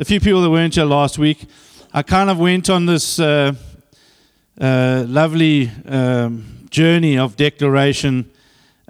[0.00, 1.46] the few people that weren't here last week,
[1.92, 3.52] I kind of went on this uh,
[4.58, 8.30] uh, lovely um, journey of declaration,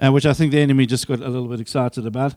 [0.01, 2.35] uh, which I think the enemy just got a little bit excited about.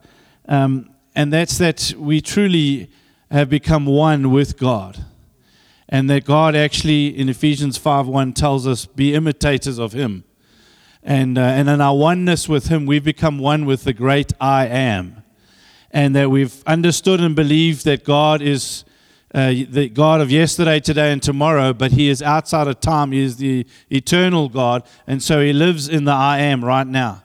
[0.48, 2.90] Um, and that's that we truly
[3.30, 5.04] have become one with God.
[5.88, 10.24] And that God actually, in Ephesians 5 1, tells us, be imitators of Him.
[11.00, 14.66] And, uh, and in our oneness with Him, we've become one with the great I
[14.66, 15.23] am.
[15.94, 18.84] And that we've understood and believed that God is
[19.34, 23.12] uh, the God of yesterday, today, and tomorrow, but He is outside of time.
[23.12, 24.82] He is the eternal God.
[25.06, 27.24] And so He lives in the I am right now.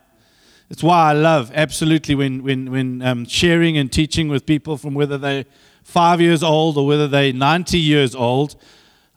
[0.70, 4.94] It's why I love absolutely when, when, when um, sharing and teaching with people from
[4.94, 5.45] whether they're
[5.84, 8.56] five years old or whether they're 90 years old.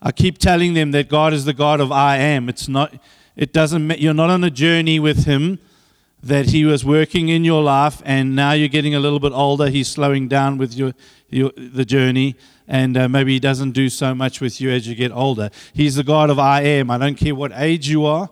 [0.01, 2.49] I keep telling them that God is the God of I am.
[2.49, 2.93] It's not,
[3.35, 5.59] it doesn't, you're not on a journey with Him
[6.23, 9.69] that He was working in your life and now you're getting a little bit older.
[9.69, 10.93] He's slowing down with your,
[11.29, 12.35] your the journey
[12.67, 15.49] and uh, maybe He doesn't do so much with you as you get older.
[15.73, 16.89] He's the God of I am.
[16.89, 18.29] I don't care what age you are.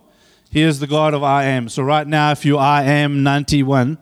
[0.50, 1.68] He is the God of I am.
[1.68, 3.96] So right now, if you I am 91,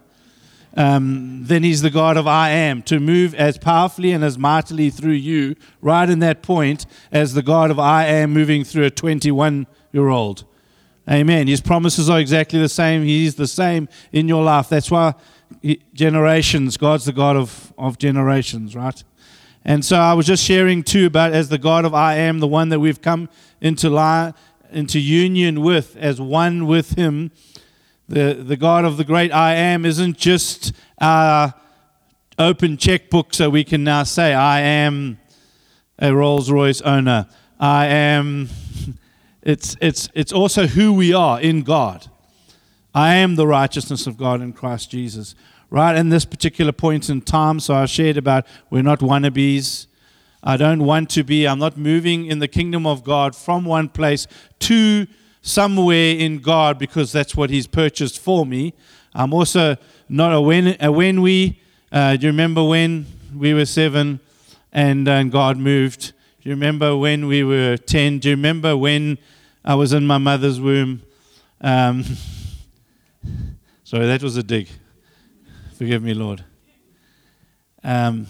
[0.76, 4.90] um, then He's the God of I am to move as powerfully and as mightily
[4.90, 8.90] through you, right in that point, as the God of I am moving through a
[8.90, 10.44] 21 year old.
[11.08, 11.46] Amen.
[11.46, 13.02] His promises are exactly the same.
[13.02, 14.68] He's the same in your life.
[14.68, 15.14] That's why
[15.62, 19.02] he, generations, God's the God of, of generations, right?
[19.64, 22.48] And so I was just sharing too about as the God of I am, the
[22.48, 23.28] one that we've come
[23.60, 24.34] into life
[24.72, 27.30] into union with, as one with Him.
[28.08, 31.54] The, the God of the great I am isn't just our
[32.38, 35.18] open checkbook so we can now say, I am
[35.98, 37.28] a Rolls Royce owner.
[37.58, 38.48] I am.
[39.42, 42.08] It's, it's, it's also who we are in God.
[42.94, 45.34] I am the righteousness of God in Christ Jesus.
[45.70, 49.86] Right in this particular point in time, so I shared about we're not wannabes.
[50.42, 53.88] I don't want to be, I'm not moving in the kingdom of God from one
[53.88, 54.26] place
[54.60, 55.06] to
[55.42, 58.74] somewhere in God because that's what He's purchased for me.
[59.14, 59.76] I'm also
[60.08, 61.62] not a when, a when we,
[61.92, 64.20] uh, do you remember when we were seven
[64.72, 66.12] and, uh, and God moved?
[66.42, 68.18] Do you remember when we were 10?
[68.18, 69.18] Do you remember when
[69.64, 71.02] I was in my mother's womb?
[71.60, 72.04] Um,
[73.84, 74.68] sorry, that was a dig.
[75.76, 76.44] Forgive me, Lord.
[77.82, 78.26] Um,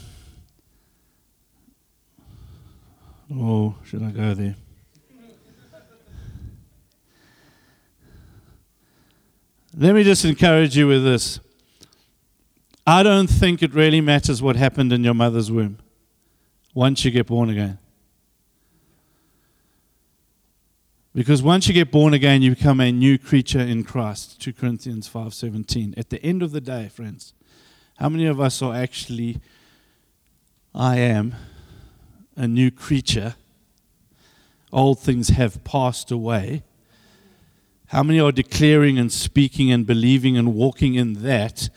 [3.32, 4.56] Oh, should I go there?
[9.76, 11.38] Let me just encourage you with this.
[12.84, 15.78] I don't think it really matters what happened in your mother's womb
[16.74, 17.78] once you get born again.
[21.12, 24.40] Because once you get born again, you become a new creature in Christ.
[24.40, 25.94] 2 Corinthians 5:17.
[25.96, 27.34] At the end of the day, friends,
[27.98, 29.40] how many of us are actually
[30.74, 31.34] I am
[32.36, 33.34] a new creature.
[34.72, 36.62] Old things have passed away.
[37.88, 41.70] How many are declaring and speaking and believing and walking in that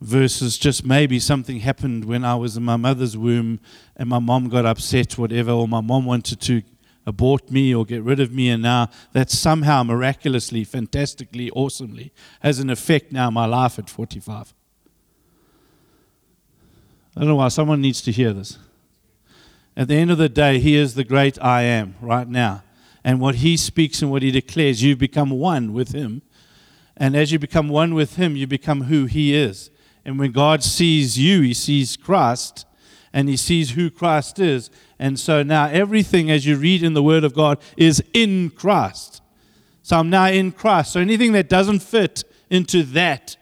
[0.00, 3.58] versus just maybe something happened when I was in my mother's womb
[3.96, 6.62] and my mom got upset, whatever, or my mom wanted to
[7.06, 12.58] abort me or get rid of me, and now that somehow miraculously, fantastically, awesomely has
[12.58, 14.52] an effect now my life at 45.
[17.16, 18.58] I don't know why someone needs to hear this.
[19.76, 22.62] At the end of the day, He is the great I am right now.
[23.04, 26.22] And what He speaks and what He declares, you become one with Him.
[26.96, 29.70] And as you become one with Him, you become who He is.
[30.04, 32.66] And when God sees you, He sees Christ
[33.16, 34.68] and He sees who Christ is.
[34.98, 39.22] And so now everything, as you read in the Word of God, is in Christ.
[39.82, 40.92] So I'm now in Christ.
[40.92, 43.38] So anything that doesn't fit into that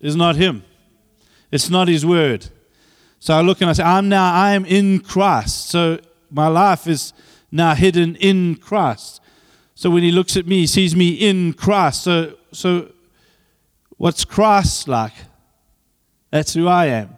[0.00, 0.64] is not Him,
[1.52, 2.48] it's not His Word.
[3.20, 5.68] So I look and I say, I'm now, I am in Christ.
[5.68, 7.12] So my life is
[7.52, 9.20] now hidden in Christ.
[9.76, 12.02] So when he looks at me, he sees me in Christ.
[12.02, 12.90] So, so
[13.96, 15.14] what's Christ like?
[16.30, 17.16] That's who I am.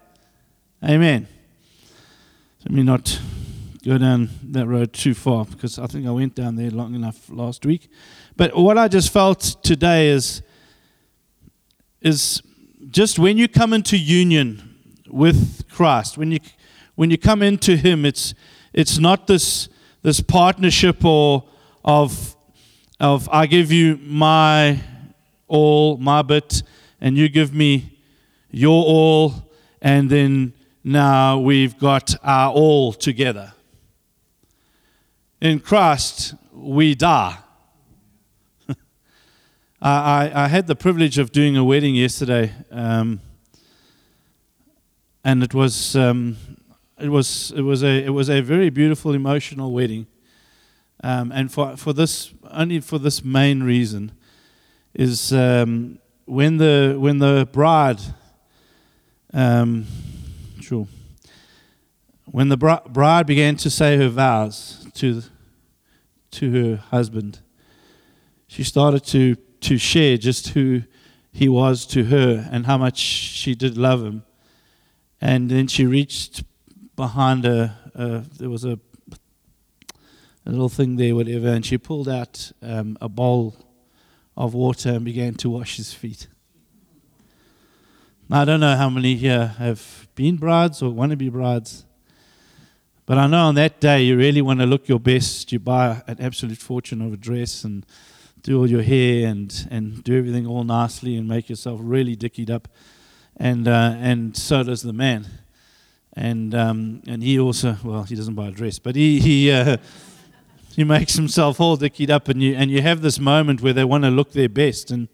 [0.85, 1.27] Amen.
[2.65, 3.19] Let me not
[3.83, 7.30] go down that road too far because I think I went down there long enough
[7.30, 7.89] last week.
[8.36, 10.42] But what I just felt today is,
[12.03, 12.42] is
[12.91, 14.77] just when you come into union
[15.09, 16.18] with Christ.
[16.18, 16.41] When you
[16.97, 18.34] when you come into Him, it's
[18.74, 19.71] it's not this
[20.03, 21.45] this partnership or
[21.83, 22.36] of
[23.01, 24.80] of I give you my
[25.48, 26.63] all, my bit,
[27.01, 27.98] and you give me
[28.51, 33.53] your all, and then now we've got our all together.
[35.41, 37.38] In Christ, we die.
[39.82, 42.53] I, I, had the privilege of doing a wedding yesterday.
[42.71, 43.21] Um,
[45.24, 46.36] and it was um,
[46.98, 50.06] it was it was a it was a very beautiful emotional wedding,
[51.03, 54.12] um, and for for this only for this main reason,
[54.94, 58.00] is um, when the when the bride,
[59.32, 59.86] um,
[62.30, 65.22] when the bride began to say her vows to
[66.32, 67.41] to her husband,
[68.47, 70.82] she started to to share just who
[71.32, 74.24] he was to her and how much she did love him.
[75.21, 76.42] And then she reached
[76.97, 78.78] behind her, uh, there was a,
[80.47, 83.54] a, little thing there, whatever, and she pulled out um, a bowl
[84.36, 86.27] of water and began to wash his feet.
[88.28, 91.84] Now, I don't know how many here have been brides or want to be brides,
[93.10, 95.51] but I know on that day you really want to look your best.
[95.51, 97.84] You buy an absolute fortune of a dress and
[98.41, 102.51] do all your hair and, and do everything all nicely and make yourself really dickied
[102.51, 102.68] up.
[103.36, 105.27] And, uh, and so does the man.
[106.12, 109.78] And, um, and he also, well, he doesn't buy a dress, but he, he, uh,
[110.77, 112.28] he makes himself all dickied up.
[112.28, 114.92] And you, and you have this moment where they want to look their best.
[114.92, 115.09] And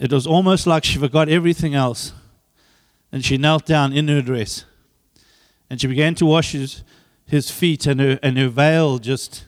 [0.00, 2.12] it was almost like she forgot everything else.
[3.12, 4.64] And she knelt down in her dress.
[5.70, 6.82] And she began to wash his,
[7.24, 9.44] his feet, and her, and her veil just,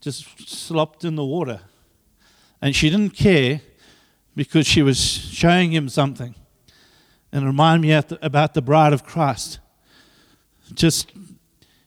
[0.00, 1.60] just slopped in the water.
[2.62, 3.60] And she didn't care
[4.36, 6.36] because she was showing him something.
[7.32, 9.58] And remind me about the bride of Christ.
[10.72, 11.12] Just,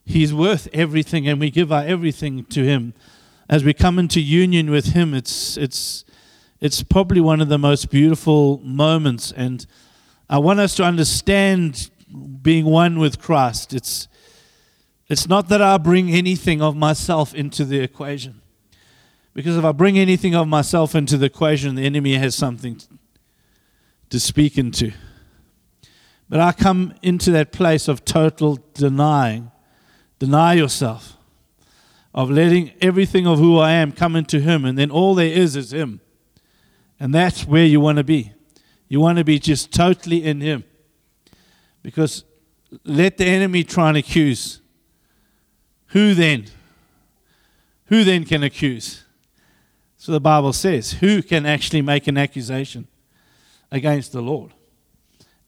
[0.04, 2.92] he's worth everything, and we give our everything to him.
[3.48, 6.04] As we come into union with him, it's, it's,
[6.60, 9.32] it's probably one of the most beautiful moments.
[9.32, 9.66] And
[10.28, 11.90] I want us to understand
[12.42, 13.72] being one with Christ.
[13.74, 14.08] It's,
[15.08, 18.40] it's not that I bring anything of myself into the equation.
[19.34, 22.80] Because if I bring anything of myself into the equation, the enemy has something
[24.10, 24.92] to speak into.
[26.28, 29.50] But I come into that place of total denying.
[30.18, 31.16] Deny yourself.
[32.14, 35.56] Of letting everything of who I am come into Him, and then all there is
[35.56, 36.00] is Him.
[37.00, 38.32] And that's where you want to be.
[38.88, 40.62] You want to be just totally in Him.
[41.84, 42.24] Because
[42.84, 44.60] let the enemy try and accuse.
[45.88, 46.46] Who then?
[47.86, 49.04] Who then can accuse?
[49.98, 52.88] So the Bible says, who can actually make an accusation
[53.70, 54.52] against the Lord?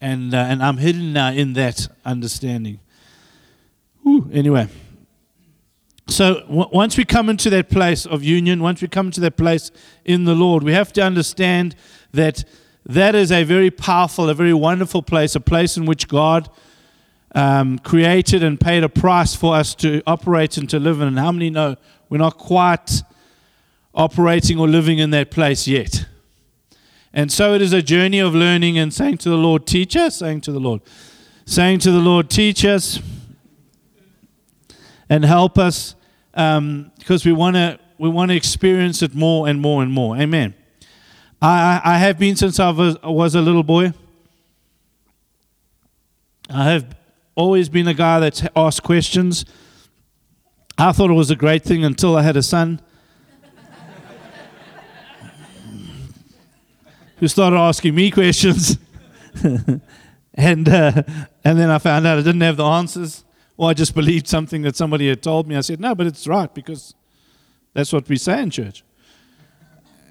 [0.00, 2.80] And, uh, and I'm hidden now in that understanding.
[4.02, 4.68] Whew, anyway,
[6.06, 9.36] so w- once we come into that place of union, once we come into that
[9.38, 9.70] place
[10.04, 11.74] in the Lord, we have to understand
[12.12, 12.44] that
[12.86, 16.48] that is a very powerful, a very wonderful place, a place in which God
[17.34, 21.08] um, created and paid a price for us to operate and to live in.
[21.08, 21.76] And how many know
[22.08, 23.02] we're not quite
[23.94, 26.06] operating or living in that place yet.
[27.12, 30.16] And so it is a journey of learning and saying to the Lord, teach us,
[30.16, 30.82] saying to the Lord,
[31.46, 33.00] saying to the Lord, teach us
[35.08, 35.94] and help us
[36.34, 40.18] um, because we want to we want to experience it more and more and more.
[40.18, 40.54] Amen.
[41.40, 43.92] I, I have been since I was, was a little boy.
[46.48, 46.96] I have
[47.34, 49.44] always been a guy that's asked questions.
[50.78, 52.80] I thought it was a great thing until I had a son.
[57.18, 58.78] who started asking me questions.
[60.34, 61.02] and, uh,
[61.44, 63.24] and then I found out I didn't have the answers,
[63.56, 65.56] or I just believed something that somebody had told me.
[65.56, 66.94] I said, No, but it's right because
[67.75, 68.82] that's what we say in church.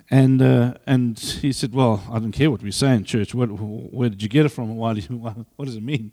[0.09, 3.33] And, uh, and he said, Well, I don't care what we say in church.
[3.33, 4.75] What, where did you get it from?
[4.75, 5.17] Why do you,
[5.55, 6.11] what does it mean?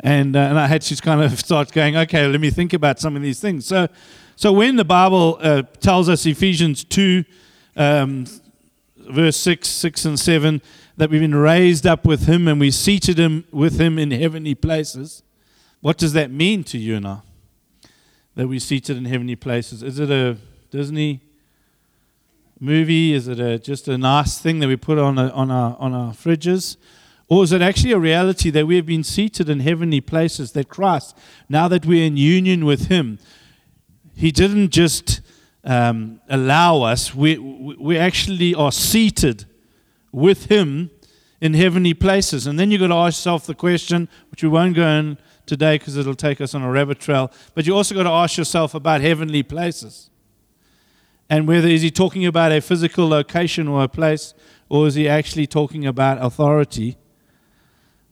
[0.00, 3.00] And, uh, and I had to kind of start going, okay, let me think about
[3.00, 3.66] some of these things.
[3.66, 3.88] So,
[4.36, 7.24] so when the Bible uh, tells us Ephesians 2,
[7.76, 8.26] um,
[8.96, 10.62] verse 6, 6 and 7,
[10.96, 14.54] that we've been raised up with him and we seated him with him in heavenly
[14.54, 15.22] places.
[15.80, 17.20] What does that mean to you and I?
[18.34, 19.82] That we're seated in heavenly places.
[19.82, 20.36] Is it a
[20.70, 21.20] Disney
[22.60, 23.12] movie?
[23.12, 25.94] Is it a, just a nice thing that we put on, a, on, our, on
[25.94, 26.76] our fridges?
[27.28, 30.68] Or is it actually a reality that we have been seated in heavenly places, that
[30.68, 31.16] Christ,
[31.48, 33.18] now that we're in union with Him,
[34.16, 35.20] He didn't just
[35.62, 39.44] um, allow us, we, we actually are seated
[40.10, 40.90] with Him
[41.40, 42.46] in heavenly places.
[42.46, 45.78] And then you've got to ask yourself the question, which we won't go in today
[45.78, 48.74] because it'll take us on a rabbit trail, but you also got to ask yourself
[48.74, 50.10] about heavenly places.
[51.30, 54.34] And whether is he talking about a physical location or a place,
[54.68, 56.96] or is he actually talking about authority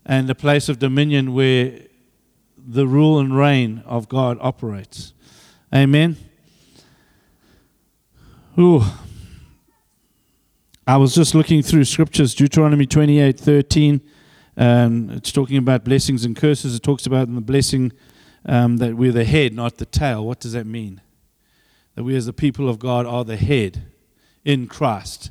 [0.05, 1.81] and a place of dominion where
[2.57, 5.15] the rule and reign of God operates?
[5.75, 6.17] Amen.
[8.59, 8.83] Ooh.
[10.87, 14.01] I was just looking through scriptures, Deuteronomy 28 13.
[14.59, 16.75] Um, it's talking about blessings and curses.
[16.75, 17.93] It talks about the blessing
[18.47, 20.25] um, that we're the head, not the tail.
[20.25, 21.01] What does that mean?
[21.97, 23.87] That we, as the people of God, are the head
[24.45, 25.31] in Christ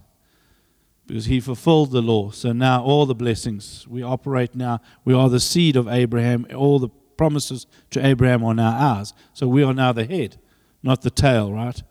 [1.08, 2.32] because he fulfilled the law.
[2.32, 6.46] So now all the blessings we operate now, we are the seed of Abraham.
[6.54, 9.14] All the promises to Abraham are now ours.
[9.34, 10.38] So we are now the head,
[10.84, 11.82] not the tail, right?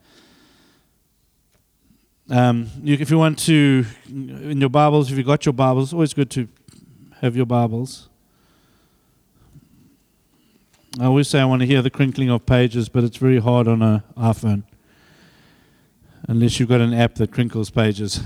[2.29, 6.13] Um, you, if you want to, in your Bibles, if you've got your Bibles, always
[6.13, 6.47] good to
[7.21, 8.09] have your Bibles.
[10.97, 13.67] I always say I want to hear the crinkling of pages, but it's very hard
[13.67, 14.63] on an iPhone.
[16.29, 18.21] Unless you've got an app that crinkles pages.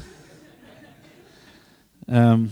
[2.08, 2.52] um,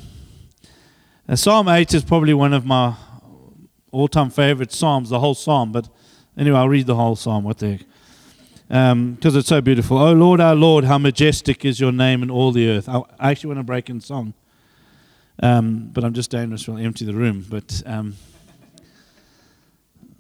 [1.36, 2.96] Psalm 8 is probably one of my
[3.92, 5.72] all time favorite Psalms, the whole Psalm.
[5.72, 5.88] But
[6.36, 7.44] anyway, I'll read the whole Psalm.
[7.44, 7.86] What the heck?
[8.68, 10.00] Because um, it's so beautiful.
[10.00, 12.90] Oh Lord, our Lord, how majestic is your name in all the earth.
[12.90, 14.34] I, actually want to break in song.
[15.44, 16.68] Um, but I'm just dangerous.
[16.68, 17.46] I'll empty the room.
[17.48, 18.16] But um,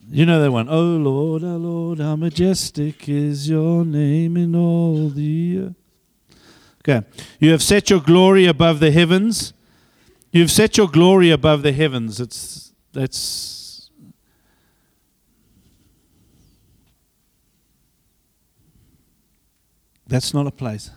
[0.09, 0.69] you know that one.
[0.69, 5.75] Oh Lord, our Lord, how majestic is your name in all the earth.
[6.81, 7.05] Okay.
[7.39, 9.53] You have set your glory above the heavens.
[10.31, 12.21] You've set your glory above the heavens.
[12.21, 13.89] It's that's
[20.07, 20.89] that's not a place.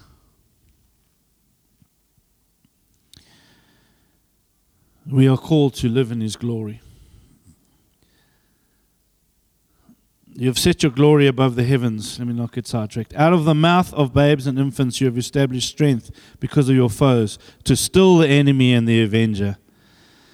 [5.07, 6.81] We are called to live in His glory.
[10.35, 12.19] You have set your glory above the heavens.
[12.19, 13.15] Let me not get sidetracked.
[13.15, 16.91] Out of the mouth of babes and infants, you have established strength because of your
[16.91, 19.59] foes, to still the enemy and the avenger.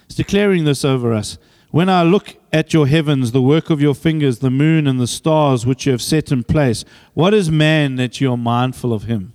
[0.05, 1.37] It's declaring this over us.
[1.71, 5.07] When I look at your heavens, the work of your fingers, the moon and the
[5.07, 9.03] stars which you have set in place, what is man that you are mindful of
[9.03, 9.33] him?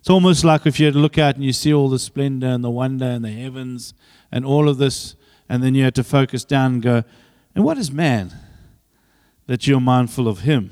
[0.00, 2.48] It's almost like if you had to look out and you see all the splendor
[2.48, 3.94] and the wonder and the heavens
[4.30, 5.16] and all of this,
[5.48, 7.04] and then you had to focus down and go,
[7.54, 8.34] and what is man
[9.46, 10.70] that you're mindful of him?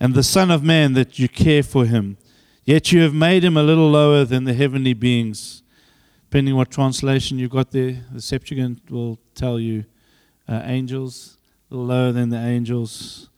[0.00, 2.16] And the Son of Man that you care for him.
[2.64, 5.62] Yet you have made him a little lower than the heavenly beings.
[6.30, 9.86] Depending what translation you've got there, the Septuagint will tell you
[10.46, 11.38] uh, angels,
[11.70, 13.30] a little lower than the angels.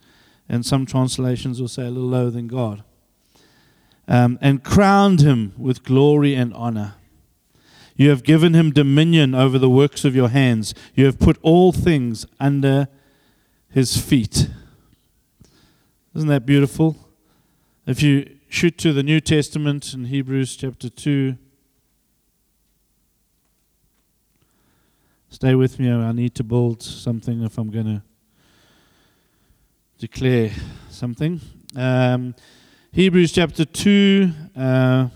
[0.48, 2.82] And some translations will say a little lower than God
[4.10, 6.94] um, and crowned him with glory and honor.
[7.96, 10.74] You have given him dominion over the works of your hands.
[10.94, 12.88] You have put all things under
[13.70, 14.48] his feet.
[16.14, 16.96] Isn't that beautiful?
[17.86, 21.36] If you shoot to the New Testament in Hebrews chapter 2,
[25.28, 25.90] stay with me.
[25.90, 28.02] I need to build something if I'm going to
[29.98, 30.50] declare
[30.88, 31.40] something.
[31.76, 32.34] Um,
[32.92, 35.08] Hebrews chapter 2, uh,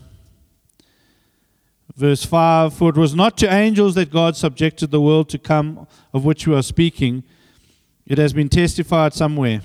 [1.97, 5.89] verse 5 For it was not to angels that God subjected the world to come,
[6.13, 7.25] of which we are speaking.
[8.07, 9.63] It has been testified somewhere.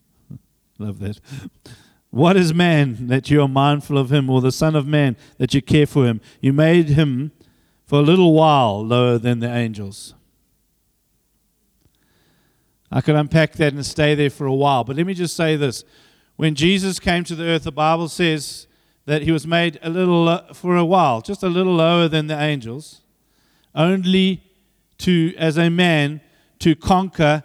[0.78, 1.20] Love that.
[2.10, 5.52] What is man that you are mindful of him, or the Son of Man that
[5.52, 6.20] you care for him?
[6.40, 7.32] You made him
[7.84, 10.14] for a little while lower than the angels.
[12.90, 15.56] I could unpack that and stay there for a while, but let me just say
[15.56, 15.84] this.
[16.36, 18.66] When Jesus came to the earth, the Bible says
[19.04, 22.40] that he was made a little, for a while, just a little lower than the
[22.40, 23.02] angels,
[23.74, 24.42] only
[24.98, 26.22] to, as a man,
[26.60, 27.42] to conquer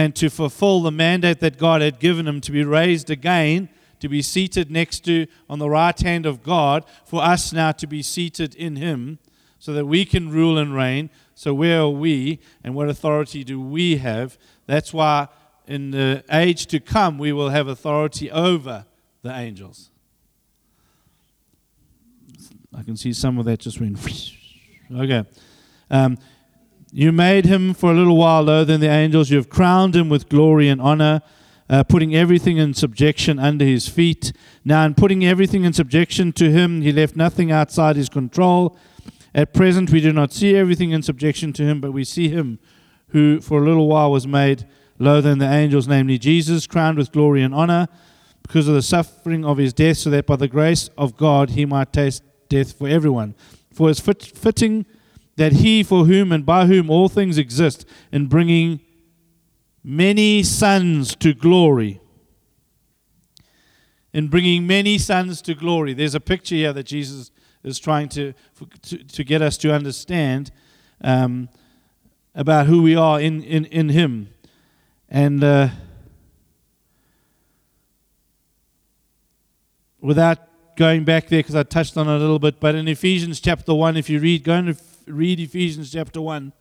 [0.00, 4.08] and to fulfill the mandate that God had given him to be raised again, to
[4.08, 8.02] be seated next to, on the right hand of God, for us now to be
[8.02, 9.18] seated in him,
[9.58, 11.10] so that we can rule and reign.
[11.34, 14.38] So, where are we, and what authority do we have?
[14.64, 15.28] That's why
[15.66, 18.86] in the age to come, we will have authority over
[19.20, 19.90] the angels.
[22.74, 23.98] I can see some of that just went.
[24.92, 25.24] Okay.
[25.88, 26.18] Um,
[26.92, 29.30] you made him for a little while lower than the angels.
[29.30, 31.22] You have crowned him with glory and honor,
[31.68, 34.32] uh, putting everything in subjection under his feet.
[34.64, 38.76] Now, in putting everything in subjection to him, he left nothing outside his control.
[39.34, 42.58] At present, we do not see everything in subjection to him, but we see him
[43.08, 44.66] who for a little while was made
[44.98, 47.88] lower than the angels, namely Jesus, crowned with glory and honor
[48.42, 51.64] because of the suffering of his death, so that by the grace of God he
[51.64, 53.36] might taste death for everyone.
[53.72, 54.86] For it's fit, fitting
[55.36, 58.80] that he for whom and by whom all things exist, in bringing
[59.82, 62.00] many sons to glory.
[64.12, 65.94] In bringing many sons to glory.
[65.94, 67.30] There's a picture here that Jesus
[67.62, 68.32] is trying to,
[68.82, 70.50] to, to get us to understand
[71.02, 71.48] um,
[72.34, 74.28] about who we are in, in, in Him.
[75.08, 75.68] And uh,
[80.00, 80.38] without
[80.76, 83.74] going back there because I touched on it a little bit, but in Ephesians chapter
[83.74, 86.52] 1, if you read, go and read Ephesians chapter 1,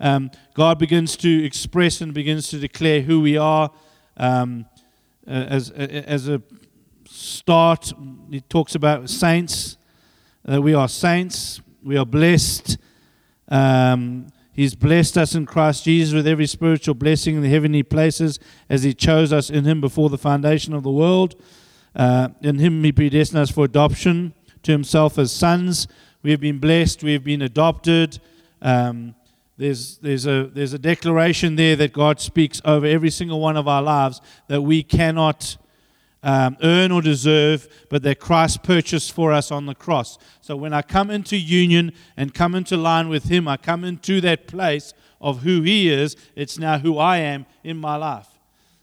[0.00, 3.70] um, God begins to express and begins to declare who we are
[4.16, 4.66] um,
[5.26, 6.42] uh, as, as a
[7.08, 7.92] start.
[8.30, 9.76] He talks about saints,
[10.44, 12.78] that we are saints, we are blessed.
[13.48, 18.38] Um, He's blessed us in Christ Jesus with every spiritual blessing in the heavenly places
[18.70, 21.34] as He chose us in Him before the foundation of the world.
[21.94, 25.86] Uh, in Him He predestined us for adoption to Himself as sons.
[26.26, 28.18] We have been blessed, we have been adopted.
[28.60, 29.14] Um,
[29.56, 33.68] there's, there's, a, there's a declaration there that God speaks over every single one of
[33.68, 35.56] our lives that we cannot
[36.24, 40.18] um, earn or deserve, but that Christ purchased for us on the cross.
[40.40, 44.20] So when I come into union and come into line with Him, I come into
[44.22, 46.16] that place of who He is.
[46.34, 48.26] It's now who I am in my life.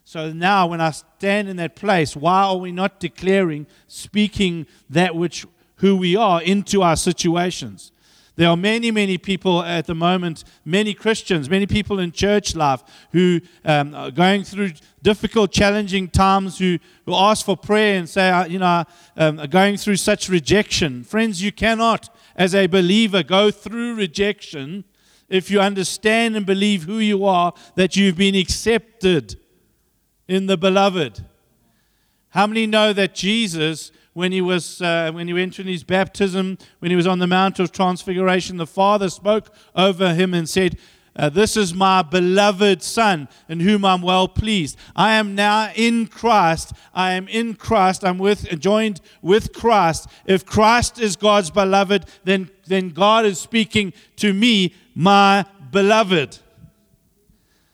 [0.05, 5.15] So now, when I stand in that place, why are we not declaring, speaking that
[5.15, 5.45] which
[5.77, 7.91] who we are into our situations?
[8.35, 12.81] There are many, many people at the moment, many Christians, many people in church life
[13.11, 14.71] who um, are going through
[15.03, 18.85] difficult, challenging times, who, who ask for prayer and say, you know,
[19.17, 21.03] um, are going through such rejection.
[21.03, 24.83] Friends, you cannot, as a believer, go through rejection
[25.29, 29.39] if you understand and believe who you are, that you've been accepted
[30.27, 31.23] in the beloved.
[32.29, 36.57] How many know that Jesus when he was uh, when he went in his baptism,
[36.79, 40.77] when he was on the Mount of Transfiguration, the Father spoke over him and said,
[41.15, 44.77] uh, This is my beloved Son, in whom I'm well pleased.
[44.95, 46.73] I am now in Christ.
[46.93, 48.03] I am in Christ.
[48.03, 50.07] I'm with joined with Christ.
[50.25, 56.37] If Christ is God's beloved, then then God is speaking to me, my beloved.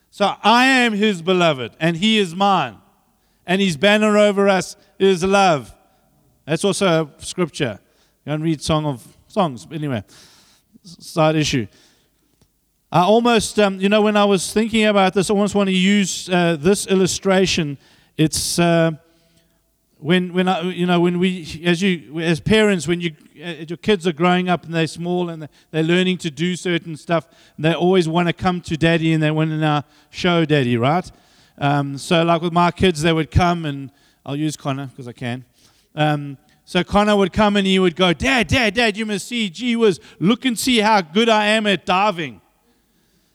[0.09, 2.77] So I am His beloved, and He is mine,
[3.45, 5.73] and His banner over us is love.
[6.49, 7.79] That's also scripture.
[8.25, 9.67] Go and read Song of Songs.
[9.71, 10.03] Anyway,
[10.83, 11.67] side issue.
[12.91, 15.75] I almost, um, you know, when I was thinking about this, I almost want to
[15.75, 17.77] use uh, this illustration.
[18.17, 18.93] It's uh,
[19.99, 23.77] when, when I, you know, when we, as you, as parents, when you, uh, your
[23.77, 27.27] kids are growing up and they're small and they're learning to do certain stuff,
[27.59, 31.11] they always want to come to daddy and they want to now show daddy, right?
[31.59, 33.91] Um, so, like with my kids, they would come and
[34.25, 35.45] I'll use Connor because I can.
[35.95, 39.49] Um, so Connor would come and he would go, Dad, Dad, Dad, you must see,
[39.49, 42.41] gee whiz, look and see how good I am at diving.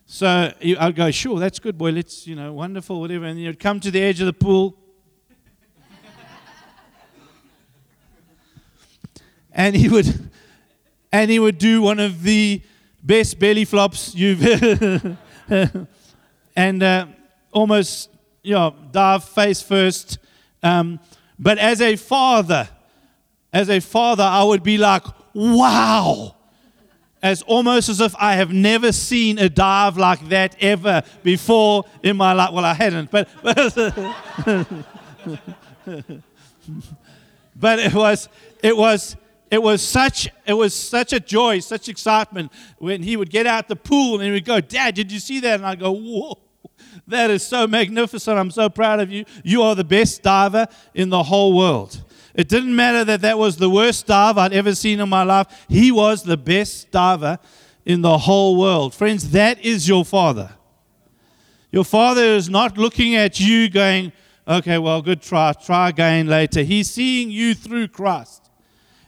[0.07, 1.91] So I'd go, sure, that's good, boy.
[1.91, 3.25] Let's, you know, wonderful, whatever.
[3.25, 4.79] And you'd come to the edge of the pool.
[9.53, 10.31] and he would,
[11.11, 12.63] and he would do one of the
[13.03, 14.41] best belly flops you've,
[16.55, 17.07] and uh,
[17.51, 18.11] almost,
[18.43, 20.19] you know, dive face first.
[20.63, 21.01] Um,
[21.39, 22.69] but as a father,
[23.53, 26.35] as a father, I would be like, wow.
[27.23, 32.17] As almost as if I have never seen a dive like that ever before in
[32.17, 32.53] my life.
[32.53, 33.29] Well, I hadn't, but
[37.57, 38.29] but it was
[38.63, 39.17] it was
[39.51, 43.69] it was such it was such a joy, such excitement when he would get out
[43.69, 45.55] the pool and he would go, Dad, did you see that?
[45.55, 46.44] And I go, Whoa.
[47.07, 48.39] That is so magnificent.
[48.39, 49.25] I'm so proud of you.
[49.43, 52.03] You are the best diver in the whole world.
[52.35, 55.47] It didn't matter that that was the worst dive I'd ever seen in my life.
[55.69, 57.39] He was the best diver
[57.85, 58.95] in the whole world.
[58.95, 60.51] Friends, that is your father.
[61.71, 64.13] Your father is not looking at you going,
[64.47, 66.63] okay, well, good try, try again later.
[66.63, 68.51] He's seeing you through Christ.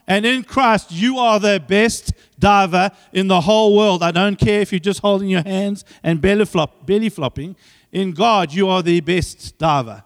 [0.07, 4.01] And in Christ, you are the best diver in the whole world.
[4.03, 7.57] I don't care if you're just holding your hands and belly, flop, belly flopping.
[7.91, 10.03] In God, you are the best diver.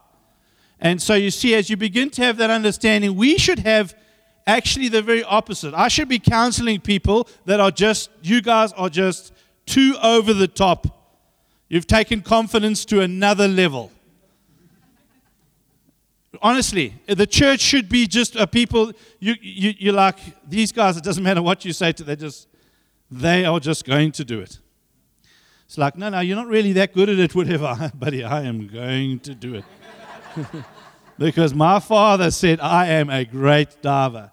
[0.79, 3.95] And so you see, as you begin to have that understanding, we should have
[4.47, 5.73] actually the very opposite.
[5.73, 9.31] I should be counseling people that are just, you guys are just
[9.65, 10.87] too over the top.
[11.69, 13.91] You've taken confidence to another level
[16.41, 20.17] honestly, the church should be just a people, you, you, you're like,
[20.47, 22.47] these guys, it doesn't matter what you say to them, just,
[23.09, 24.59] they are just going to do it.
[25.71, 27.89] It's like, no, no, you're not really that good at it, whatever.
[27.97, 29.63] Buddy, I am going to do it.
[31.17, 34.31] because my father said, I am a great diver.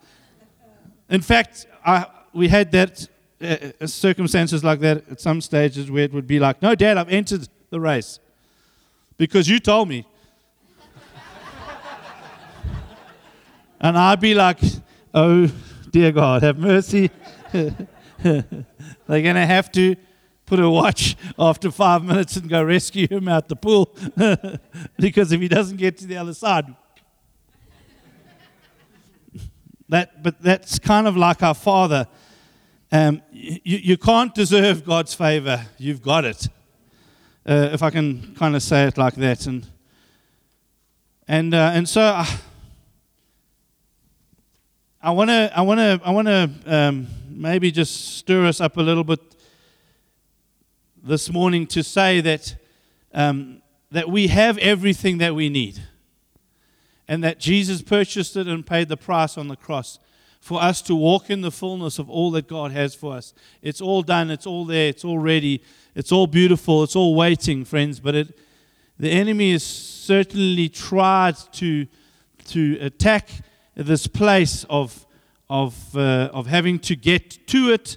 [1.09, 3.07] In fact, I, we had that
[3.41, 6.99] uh, uh circumstances like that at some stages where it would be like, no, Dad,
[6.99, 8.19] I've entered the race
[9.17, 10.05] because you told me.
[13.81, 14.59] And I'd be like,
[15.15, 15.49] oh,
[15.93, 17.13] dear God, have mercy.
[17.53, 18.43] They're
[19.07, 19.95] going to have to
[20.49, 23.95] put a watch after five minutes and go rescue him out the pool
[24.99, 26.75] because if he doesn't get to the other side.
[29.91, 32.07] that, but that's kind of like our Father.
[32.91, 35.67] Um, you, you can't deserve God's favor.
[35.77, 36.49] You've got it.
[37.47, 39.47] Uh, if I can kind of say it like that.
[39.47, 39.67] And,
[41.27, 42.39] and, uh, and so I,
[45.03, 49.05] I want to I wanna, I wanna, um, maybe just stir us up a little
[49.05, 49.21] bit
[51.09, 52.55] this morning to say that,
[53.15, 55.81] um, that we have everything that we need
[57.09, 59.99] and that Jesus purchased it and paid the price on the cross
[60.39, 63.33] for us to walk in the fullness of all that God has for us.
[63.63, 65.63] It's all done, it's all there, it's all ready,
[65.95, 68.01] it's all beautiful, it's all waiting, friends.
[68.01, 68.39] But it,
[68.99, 71.87] the enemy has certainly tried to,
[72.49, 73.31] to attack
[73.75, 75.07] this place of,
[75.49, 77.97] of, uh, of having to get to it,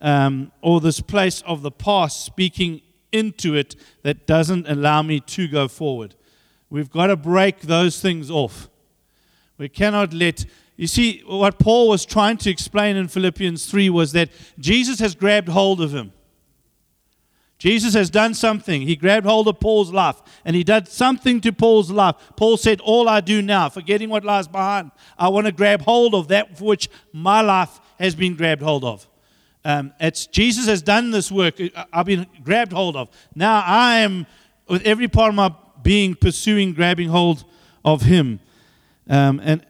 [0.00, 2.82] um, or this place of the past speaking
[3.12, 6.14] into it that doesn't allow me to go forward.
[6.68, 8.68] We've got to break those things off.
[9.58, 10.44] We cannot let.
[10.76, 14.28] You see, what Paul was trying to explain in Philippians 3 was that
[14.58, 16.12] Jesus has grabbed hold of him.
[17.58, 18.82] Jesus has done something.
[18.82, 22.16] He grabbed hold of Paul's life and he did something to Paul's life.
[22.36, 26.14] Paul said, All I do now, forgetting what lies behind, I want to grab hold
[26.14, 29.08] of that for which my life has been grabbed hold of.
[29.66, 31.56] Um, it's Jesus has done this work.
[31.92, 33.08] I've been grabbed hold of.
[33.34, 34.24] Now I am,
[34.68, 35.52] with every part of my
[35.82, 37.44] being, pursuing, grabbing hold
[37.84, 38.38] of Him.
[39.10, 39.66] Um, and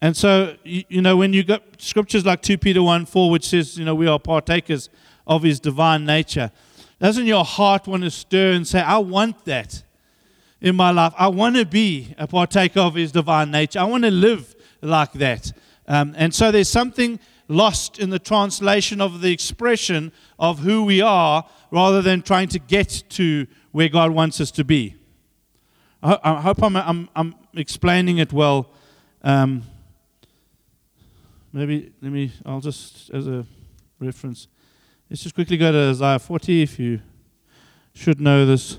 [0.00, 3.46] and so, you, you, know, when you got scriptures like 2 Peter 1 4, which
[3.48, 4.88] says, you know, we are partakers
[5.26, 6.50] of his divine nature,
[7.00, 9.82] doesn't your heart want to stir and say, I want that
[10.62, 11.12] in my life?
[11.18, 13.78] I want to be a partaker of his divine nature.
[13.78, 15.52] I want to live like that.
[15.88, 21.00] Um, and so there's something lost in the translation of the expression of who we
[21.00, 24.96] are rather than trying to get to where God wants us to be.
[26.02, 28.70] I, I hope I'm, I'm, I'm, explaining it well.
[29.22, 29.62] Um,
[31.54, 33.46] maybe let me, I'll just, as a
[33.98, 34.46] reference,
[35.08, 37.00] let's just quickly go to Isaiah 40 if you
[37.94, 38.78] should know this.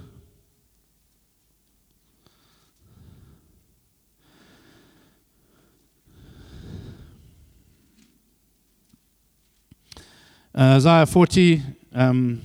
[10.58, 11.62] Uh, Isaiah 40,
[11.94, 12.42] um,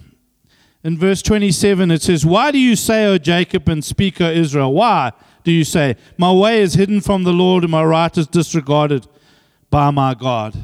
[0.85, 4.71] in verse 27, it says, Why do you say, O Jacob, and speak, O Israel?
[4.75, 5.13] Why
[5.45, 9.07] do you say, My way is hidden from the Lord, and my right is disregarded
[9.71, 10.55] by my God?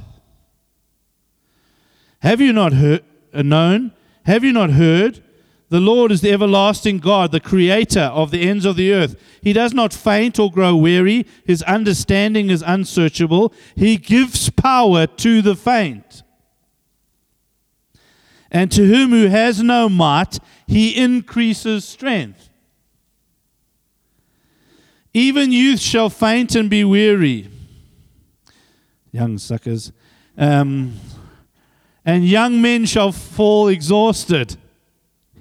[2.18, 3.92] Have you not heard, uh, known?
[4.26, 5.22] Have you not heard?
[5.70, 9.16] The Lord is the everlasting God, the creator of the ends of the earth.
[9.40, 11.24] He does not faint or grow weary.
[11.46, 13.54] His understanding is unsearchable.
[13.74, 16.24] He gives power to the faint.
[18.50, 22.48] And to whom who has no might, he increases strength.
[25.12, 27.48] Even youth shall faint and be weary.
[29.12, 29.92] Young suckers.
[30.37, 30.94] Um,
[32.04, 34.56] and young men shall fall exhausted.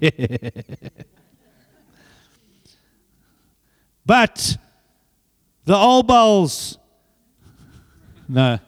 [4.04, 4.56] but
[5.64, 6.78] the old bulls,
[8.28, 8.58] no,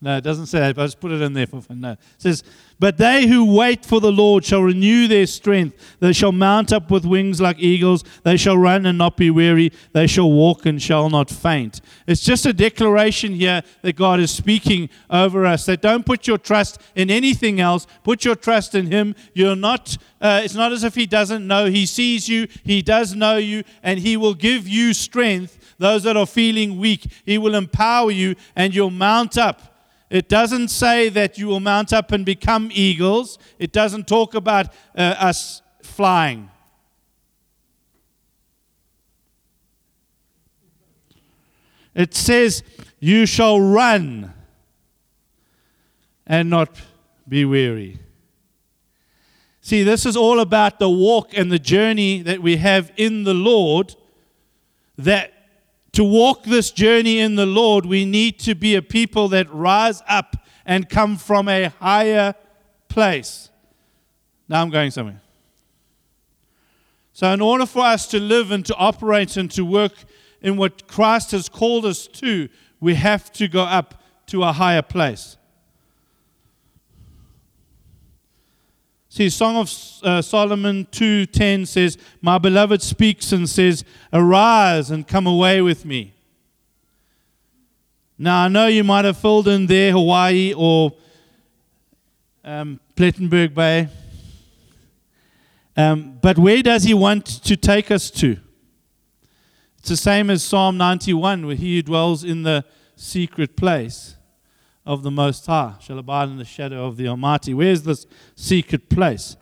[0.00, 1.80] no, it doesn't say that, but I just put it in there for fun.
[1.80, 1.92] No.
[1.92, 2.42] It says,
[2.78, 5.96] But they who wait for the Lord shall renew their strength.
[6.00, 8.04] They shall mount up with wings like eagles.
[8.22, 9.72] They shall run and not be weary.
[9.92, 11.80] They shall walk and shall not faint.
[12.06, 16.36] It's just a declaration here that God is speaking over us that don't put your
[16.36, 17.86] trust in anything else.
[18.04, 19.14] Put your trust in Him.
[19.32, 21.66] You're not, uh, it's not as if He doesn't know.
[21.66, 25.58] He sees you, He does know you, and He will give you strength.
[25.78, 29.75] Those that are feeling weak, He will empower you, and you'll mount up
[30.08, 33.38] it doesn't say that you will mount up and become eagles.
[33.58, 36.50] It doesn't talk about uh, us flying.
[41.94, 42.62] It says,
[43.00, 44.32] You shall run
[46.26, 46.80] and not
[47.28, 47.98] be weary.
[49.60, 53.34] See, this is all about the walk and the journey that we have in the
[53.34, 53.96] Lord
[54.96, 55.32] that
[55.96, 60.02] to walk this journey in the Lord, we need to be a people that rise
[60.06, 62.34] up and come from a higher
[62.86, 63.48] place.
[64.46, 65.22] Now I'm going somewhere.
[67.14, 69.94] So, in order for us to live and to operate and to work
[70.42, 74.82] in what Christ has called us to, we have to go up to a higher
[74.82, 75.38] place.
[79.16, 85.26] See, Song of uh, Solomon 2:10 says, "My beloved speaks and says, arise and come
[85.26, 86.12] away with me."
[88.18, 90.92] Now I know you might have filled in there Hawaii or
[92.44, 93.88] um, Plettenberg Bay,
[95.78, 98.36] um, but where does he want to take us to?
[99.78, 104.15] It's the same as Psalm 91, where he dwells in the secret place
[104.86, 107.52] of the Most High shall abide in the shadow of the Almighty.
[107.52, 109.36] Where's this secret place?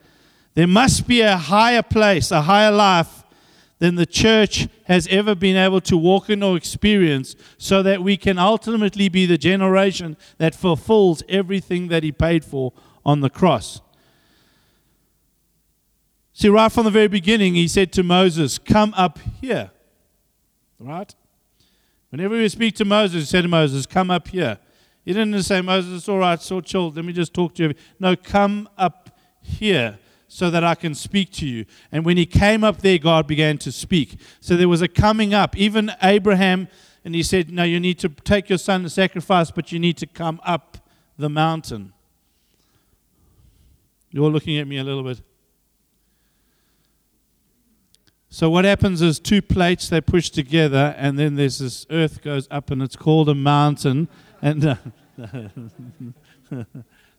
[0.55, 3.23] There must be a higher place, a higher life
[3.79, 8.17] than the church has ever been able to walk in or experience, so that we
[8.17, 12.73] can ultimately be the generation that fulfills everything that He paid for
[13.05, 13.81] on the cross.
[16.33, 19.71] See, right from the very beginning, He said to Moses, Come up here.
[20.79, 21.13] Right?
[22.09, 24.57] Whenever we speak to Moses, He said to Moses, Come up here.
[25.05, 27.73] He didn't say, Moses, it's all right, so chill, let me just talk to you.
[27.99, 31.65] No, come up here so that I can speak to you.
[31.91, 34.19] And when he came up there, God began to speak.
[34.41, 35.55] So there was a coming up.
[35.55, 36.67] Even Abraham,
[37.05, 39.97] and he said, No, you need to take your son to sacrifice, but you need
[39.97, 40.79] to come up
[41.17, 41.93] the mountain.
[44.09, 45.21] You're looking at me a little bit.
[48.29, 52.47] So what happens is two plates they push together, and then there's this earth goes
[52.51, 54.09] up, and it's called a mountain.
[54.41, 54.75] And uh,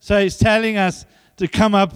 [0.00, 1.04] so he's telling us
[1.36, 1.92] to come up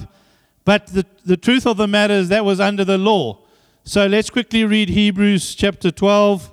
[0.65, 3.39] but the, the truth of the matter is that was under the law.
[3.85, 6.53] So let's quickly read Hebrews chapter 12.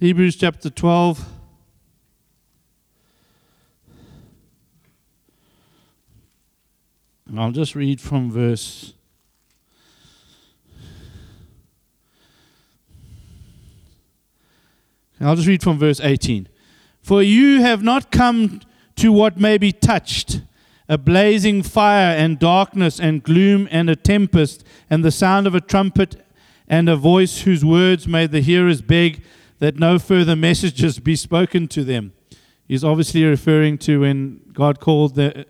[0.00, 1.24] Hebrews chapter 12.
[7.28, 8.94] And I'll just read from verse.
[15.20, 16.48] I'll just read from verse 18.
[17.02, 18.60] For you have not come
[18.96, 20.42] to what may be touched
[20.88, 25.60] a blazing fire and darkness and gloom and a tempest and the sound of a
[25.60, 26.24] trumpet
[26.68, 29.22] and a voice whose words made the hearers beg
[29.58, 32.12] that no further messages be spoken to them.
[32.68, 35.46] He's obviously referring to when God called the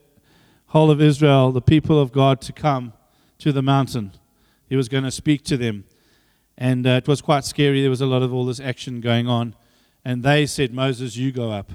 [0.66, 2.92] whole of Israel, the people of God, to come
[3.38, 4.12] to the mountain.
[4.68, 5.84] He was going to speak to them.
[6.58, 7.80] And uh, it was quite scary.
[7.82, 9.54] There was a lot of all this action going on.
[10.04, 11.72] And they said, Moses, you go up.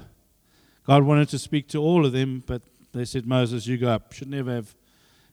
[0.86, 4.12] God wanted to speak to all of them, but they said, Moses, you go up.
[4.12, 4.74] Should never have,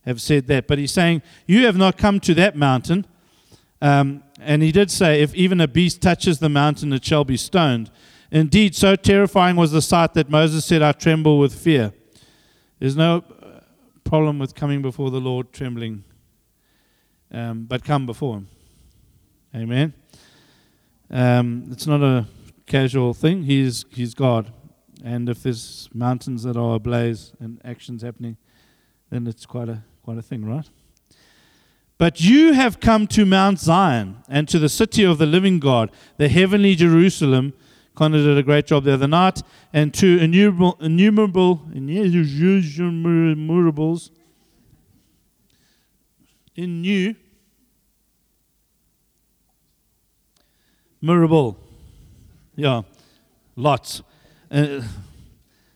[0.06, 0.68] have said that.
[0.68, 3.06] But he's saying, You have not come to that mountain.
[3.82, 7.38] Um, and he did say, If even a beast touches the mountain, it shall be
[7.38, 7.90] stoned.
[8.32, 11.94] Indeed, so terrifying was the sight that Moses said, I tremble with fear.
[12.78, 13.62] There's no uh,
[14.04, 16.04] problem with coming before the Lord trembling,
[17.32, 18.48] um, but come before Him.
[19.56, 19.94] Amen.
[21.10, 22.28] Um, it's not a
[22.66, 23.44] casual thing.
[23.44, 24.52] He's, he's God.
[25.04, 28.36] And if there's mountains that are ablaze and actions happening,
[29.10, 30.68] then it's quite a quite a thing, right?
[32.00, 35.92] But you have come to Mount Zion and to the city of the living God,
[36.18, 37.54] the heavenly Jerusalem.
[37.94, 44.12] Connor did a great job the other night, and to innumerable, innumerable, innumerables,
[46.56, 46.82] in
[51.02, 51.56] mirable,
[52.56, 52.82] yeah,
[53.56, 54.02] lots
[54.52, 54.82] uh,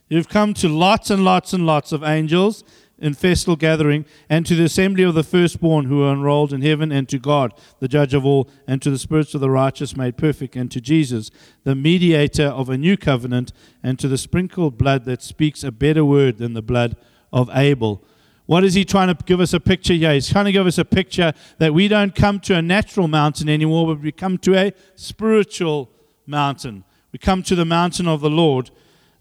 [0.09, 2.63] you've come to lots and lots and lots of angels
[2.99, 6.91] in festal gathering, and to the assembly of the firstborn who are enrolled in heaven,
[6.91, 10.15] and to God, the judge of all, and to the spirits of the righteous made
[10.15, 11.29] perfect, and to Jesus,
[11.63, 16.05] the mediator of a new covenant, and to the sprinkled blood that speaks a better
[16.05, 16.95] word than the blood
[17.33, 18.05] of Abel.
[18.53, 20.13] What is he trying to give us a picture here?
[20.13, 23.49] He's trying to give us a picture that we don't come to a natural mountain
[23.49, 25.89] anymore, but we come to a spiritual
[26.27, 26.83] mountain.
[27.11, 28.69] We come to the mountain of the Lord,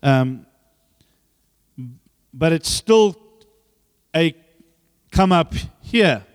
[0.03, 0.45] um,
[2.35, 3.17] but it's still
[4.15, 4.37] a
[5.11, 6.27] come up here,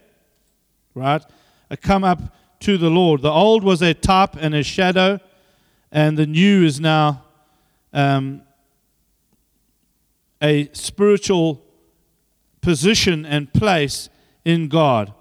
[0.96, 1.22] right?
[1.70, 3.22] A come up to the Lord.
[3.22, 5.20] The old was a type and a shadow,
[5.92, 7.26] and the new is now
[7.94, 8.42] um,
[10.42, 11.64] a spiritual
[12.62, 14.10] position and place
[14.44, 15.14] in God.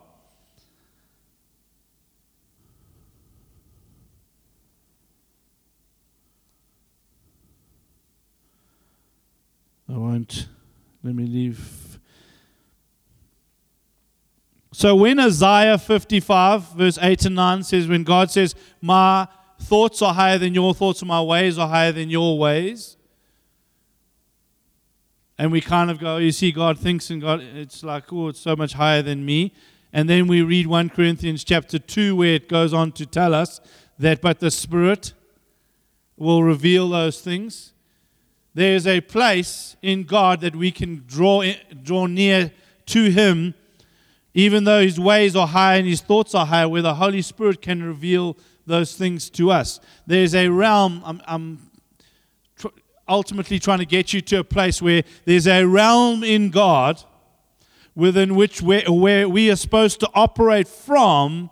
[9.89, 10.49] I won't.
[11.03, 12.01] Let me leave.
[14.73, 19.27] So when Isaiah 55, verse 8 and 9 says, when God says, My
[19.61, 22.96] thoughts are higher than your thoughts, and my ways are higher than your ways.
[25.39, 28.41] And we kind of go, you see, God thinks, and God, it's like, oh, it's
[28.41, 29.53] so much higher than me.
[29.93, 33.61] And then we read 1 Corinthians chapter 2, where it goes on to tell us
[33.99, 35.13] that, but the Spirit
[36.17, 37.75] will reveal those things
[38.57, 42.51] there's a place in God that we can draw, in, draw near
[42.87, 43.55] to Him,
[44.33, 47.61] even though His ways are high and His thoughts are high, where the Holy Spirit
[47.61, 49.79] can reveal those things to us.
[50.07, 51.66] There's a realm, I'm, I'm
[53.09, 57.03] ultimately trying to get you to a place where there's a realm in God
[57.95, 61.51] within which where, where we are supposed to operate from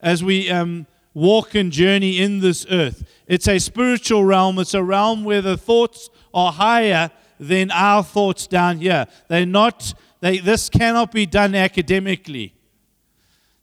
[0.00, 3.04] as we um, walk and journey in this earth.
[3.26, 8.46] It's a spiritual realm, it's a realm where the thoughts are higher than our thoughts
[8.46, 9.06] down here.
[9.28, 12.54] They're not, they, this cannot be done academically.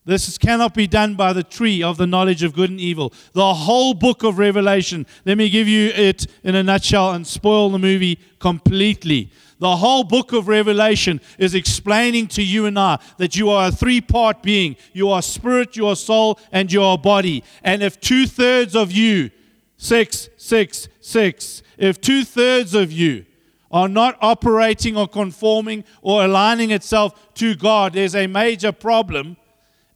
[0.10, 3.14] This cannot be done by the tree of the knowledge of good and evil.
[3.34, 7.70] The whole book of Revelation, let me give you it in a nutshell and spoil
[7.70, 9.32] the movie completely.
[9.60, 13.72] The whole book of Revelation is explaining to you and I that you are a
[13.72, 17.44] three part being you are spirit, you are soul, and you are body.
[17.64, 19.30] And if two thirds of you,
[19.78, 23.28] six, six, six, if two thirds of you
[23.72, 29.38] are not operating or conforming or aligning itself to God, there's a major problem.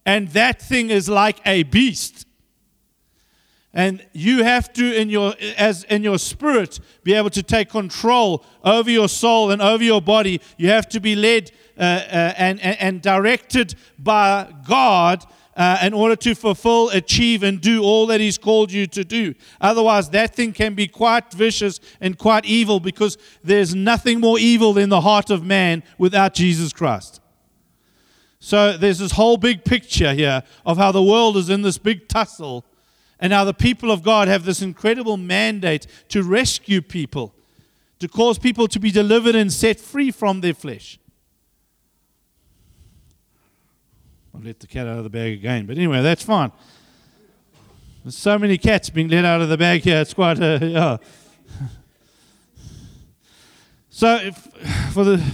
[0.06, 2.26] And that thing is like a beast.
[3.76, 8.44] And you have to, in your, as in your spirit, be able to take control
[8.62, 10.40] over your soul and over your body.
[10.56, 15.24] You have to be led uh, uh, and, and, and, directed by God
[15.56, 19.34] uh, in order to fulfill, achieve, and do all that He's called you to do.
[19.60, 24.72] Otherwise, that thing can be quite vicious and quite evil because there's nothing more evil
[24.72, 27.20] than the heart of man without Jesus Christ.
[28.44, 32.08] So there's this whole big picture here of how the world is in this big
[32.08, 32.66] tussle
[33.18, 37.34] and how the people of God have this incredible mandate to rescue people,
[38.00, 40.98] to cause people to be delivered and set free from their flesh.
[44.36, 46.52] I've let the cat out of the bag again, but anyway, that's fine.
[48.02, 50.58] There's so many cats being let out of the bag here, it's quite a.
[50.60, 50.96] Yeah.
[53.88, 54.36] So, if,
[54.92, 55.24] for the.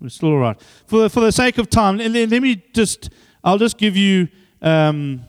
[0.00, 0.60] We're still all right.
[0.86, 3.10] For for the sake of time, let, let me just.
[3.44, 4.28] I'll just give you.
[4.60, 5.22] Um,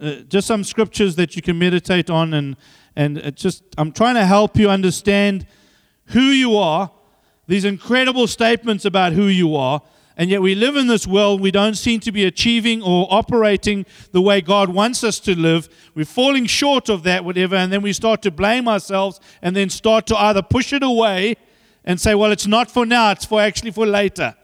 [0.00, 2.56] uh, just some scriptures that you can meditate on and
[2.94, 5.44] and just i'm trying to help you understand
[6.06, 6.90] who you are
[7.48, 9.82] these incredible statements about who you are
[10.16, 13.84] and yet we live in this world we don't seem to be achieving or operating
[14.12, 17.82] the way god wants us to live we're falling short of that whatever and then
[17.82, 21.34] we start to blame ourselves and then start to either push it away
[21.84, 24.34] and say well it's not for now it's for actually for later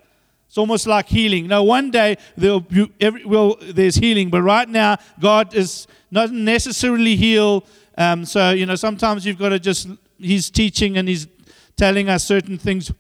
[0.55, 1.49] it's almost like healing.
[1.49, 7.17] Now, one day be, every, well, there's healing, but right now God is not necessarily
[7.17, 7.67] heal.
[7.99, 11.27] Um, so you know, sometimes you've got to just He's teaching and He's
[11.77, 12.93] telling us certain things.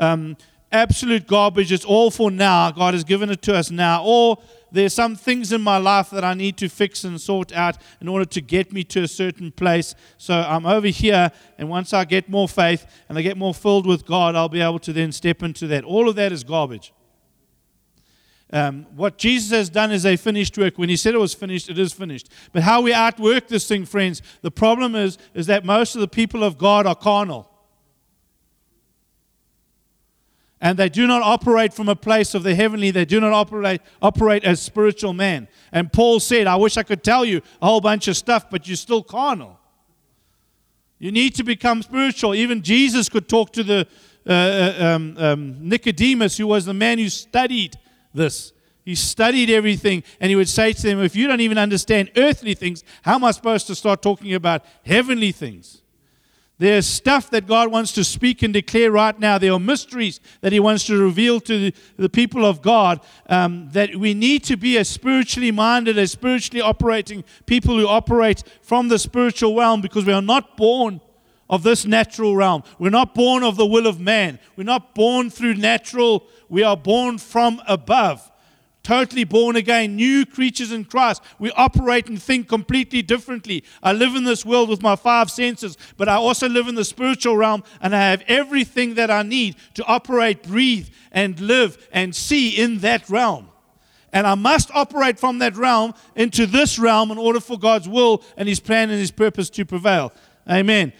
[0.00, 0.36] Um,
[0.72, 1.70] absolute garbage.
[1.70, 2.72] It's all for now.
[2.72, 4.02] God has given it to us now.
[4.04, 4.38] Or
[4.74, 8.08] there's some things in my life that I need to fix and sort out in
[8.08, 9.94] order to get me to a certain place.
[10.18, 13.86] So I'm over here, and once I get more faith and I get more filled
[13.86, 15.84] with God, I'll be able to then step into that.
[15.84, 16.92] All of that is garbage.
[18.52, 20.76] Um, what Jesus has done is a finished work.
[20.76, 22.28] When he said it was finished, it is finished.
[22.52, 26.08] But how we outwork this thing, friends, the problem is, is that most of the
[26.08, 27.53] people of God are carnal
[30.64, 32.90] and they do not operate from a place of the heavenly.
[32.90, 35.46] They do not operate, operate as spiritual men.
[35.70, 38.66] And Paul said, I wish I could tell you a whole bunch of stuff, but
[38.66, 39.60] you're still carnal.
[40.98, 42.34] You need to become spiritual.
[42.34, 43.86] Even Jesus could talk to the
[44.26, 47.78] uh, uh um, um, Nicodemus, who was the man who studied
[48.14, 48.54] this.
[48.86, 52.54] He studied everything, and he would say to them, If you don't even understand earthly
[52.54, 55.82] things, how am I supposed to start talking about heavenly things?
[56.56, 59.38] There's stuff that God wants to speak and declare right now.
[59.38, 63.00] There are mysteries that He wants to reveal to the, the people of God.
[63.28, 68.44] Um, that we need to be a spiritually minded, a spiritually operating people who operate
[68.62, 71.00] from the spiritual realm because we are not born
[71.50, 72.62] of this natural realm.
[72.78, 74.38] We're not born of the will of man.
[74.56, 76.26] We're not born through natural.
[76.48, 78.30] We are born from above
[78.84, 81.22] totally born again, new creatures in Christ.
[81.38, 83.64] We operate and think completely differently.
[83.82, 86.84] I live in this world with my five senses, but I also live in the
[86.84, 92.14] spiritual realm and I have everything that I need to operate, breathe, and live and
[92.14, 93.48] see in that realm.
[94.12, 98.22] And I must operate from that realm into this realm in order for God's will
[98.36, 100.12] and His plan and His purpose to prevail.
[100.48, 100.92] Amen.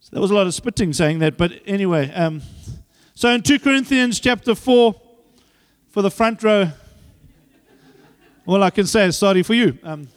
[0.00, 2.10] So there was a lot of spitting saying that, but anyway.
[2.12, 2.42] Um,
[3.14, 5.00] so in 2 Corinthians chapter 4,
[5.90, 6.72] for the front row,
[8.46, 9.78] all I can say is sorry for you.
[9.82, 10.08] Um,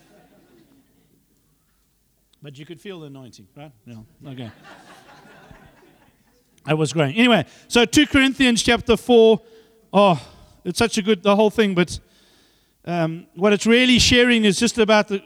[2.41, 3.71] but you could feel the anointing, right?
[3.85, 3.95] Yeah.
[4.25, 4.51] Okay.
[6.65, 7.17] that was great.
[7.17, 9.41] Anyway, so 2 Corinthians chapter 4.
[9.93, 10.27] Oh,
[10.63, 11.99] it's such a good, the whole thing, but
[12.85, 15.23] um, what it's really sharing is just about the,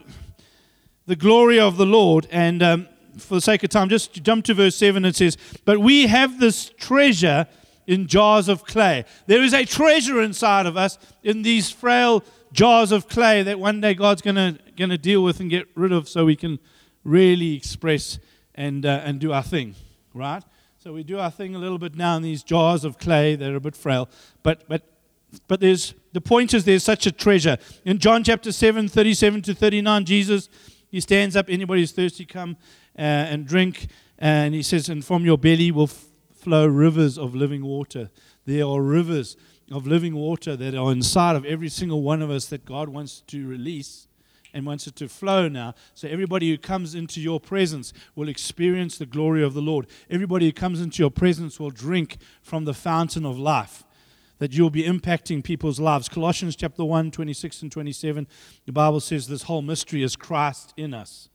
[1.06, 2.28] the glory of the Lord.
[2.32, 2.88] And um,
[3.18, 5.04] for the sake of time, just jump to verse 7.
[5.06, 7.48] It says, But we have this treasure
[7.88, 9.06] in jars of clay.
[9.26, 13.82] There is a treasure inside of us in these frail jars of clay that one
[13.82, 16.60] day God's going to deal with and get rid of so we can
[17.04, 18.20] really express
[18.56, 19.76] and, uh, and do our thing,
[20.14, 20.44] right?
[20.78, 23.36] So we do our thing a little bit now in these jars of clay.
[23.36, 24.10] They're a bit frail.
[24.44, 24.84] But, but,
[25.48, 27.58] but there's, the point is there's such a treasure.
[27.86, 30.50] In John chapter 7, 37 to 39, Jesus,
[30.90, 31.46] he stands up.
[31.50, 32.58] Anybody who's thirsty, come
[32.98, 33.88] uh, and drink.
[34.18, 38.10] And he says, and from your belly will f- flow rivers of living water.
[38.46, 39.38] There are rivers
[39.72, 43.22] of living water that are inside of every single one of us that God wants
[43.28, 44.08] to release
[44.54, 45.74] and wants it to flow now.
[45.94, 49.88] So everybody who comes into your presence will experience the glory of the Lord.
[50.10, 53.84] Everybody who comes into your presence will drink from the fountain of life.
[54.40, 56.10] That you'll be impacting people's lives.
[56.10, 58.28] Colossians chapter 1, 26 and 27,
[58.66, 61.30] the Bible says this whole mystery is Christ in us.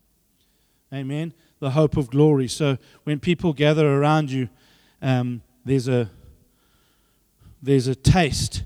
[0.93, 1.33] Amen.
[1.61, 2.49] The hope of glory.
[2.49, 4.49] So when people gather around you,
[5.01, 6.11] um, there's a
[7.67, 8.63] there's a taste.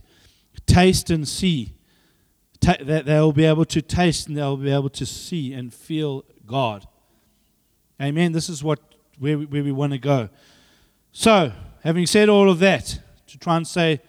[0.67, 1.75] Taste and see
[2.61, 6.25] ta- that they'll be able to taste and they'll be able to see and feel
[6.47, 6.87] God.
[8.01, 8.33] Amen.
[8.33, 8.79] This is what
[9.19, 10.29] where we, where we want to go.
[11.13, 14.01] So, having said all of that, to try and say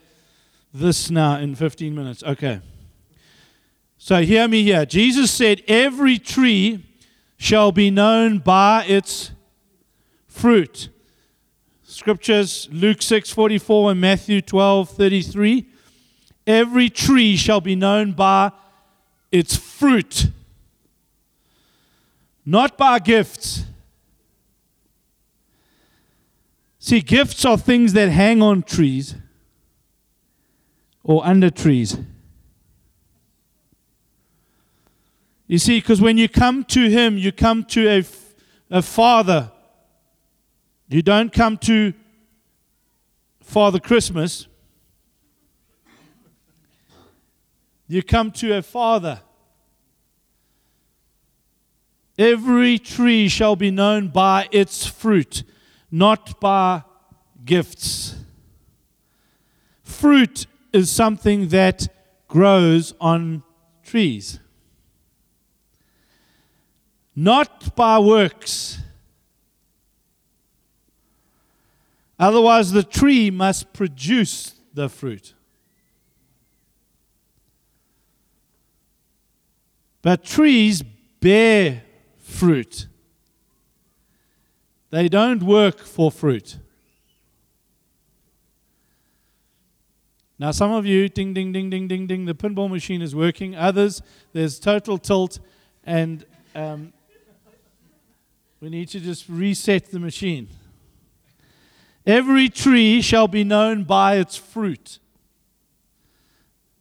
[0.73, 2.23] this now in 15 minutes.
[2.23, 2.61] Okay.
[3.97, 4.85] So, hear me here.
[4.85, 6.85] Jesus said, Every tree
[7.37, 9.31] shall be known by its
[10.27, 10.89] fruit.
[12.01, 15.67] Scriptures, Luke 6 44 and Matthew 12 33.
[16.47, 18.53] Every tree shall be known by
[19.31, 20.25] its fruit,
[22.43, 23.65] not by gifts.
[26.79, 29.13] See, gifts are things that hang on trees
[31.03, 31.99] or under trees.
[35.45, 38.03] You see, because when you come to Him, you come to a,
[38.71, 39.51] a Father.
[40.91, 41.93] You don't come to
[43.41, 44.47] Father Christmas.
[47.87, 49.21] You come to a father.
[52.17, 55.43] Every tree shall be known by its fruit,
[55.89, 56.83] not by
[57.45, 58.15] gifts.
[59.83, 61.87] Fruit is something that
[62.27, 63.43] grows on
[63.81, 64.41] trees,
[67.15, 68.80] not by works.
[72.21, 75.33] Otherwise, the tree must produce the fruit.
[80.03, 80.83] But trees
[81.19, 81.81] bear
[82.19, 82.85] fruit.
[84.91, 86.59] They don't work for fruit.
[90.37, 93.55] Now, some of you, ding, ding, ding, ding, ding, ding, the pinball machine is working.
[93.55, 95.39] Others, there's total tilt,
[95.83, 96.93] and um,
[98.59, 100.49] we need to just reset the machine.
[102.05, 104.99] Every tree shall be known by its fruit,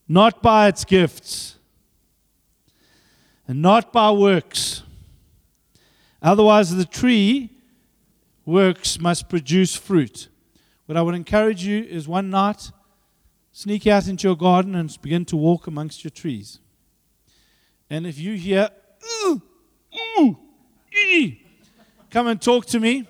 [0.09, 1.57] not by its gifts
[3.51, 4.85] and not by works.
[6.23, 7.51] Otherwise, the tree
[8.45, 10.29] works must produce fruit.
[10.87, 12.71] What I would encourage you is one night,
[13.51, 16.61] sneak out into your garden and begin to walk amongst your trees.
[17.91, 18.68] And if you hear,
[19.25, 19.43] ooh,
[20.21, 20.39] ooh,
[20.97, 21.43] ee,
[22.09, 23.09] come and talk to me.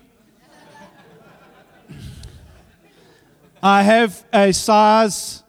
[3.62, 5.42] I have a size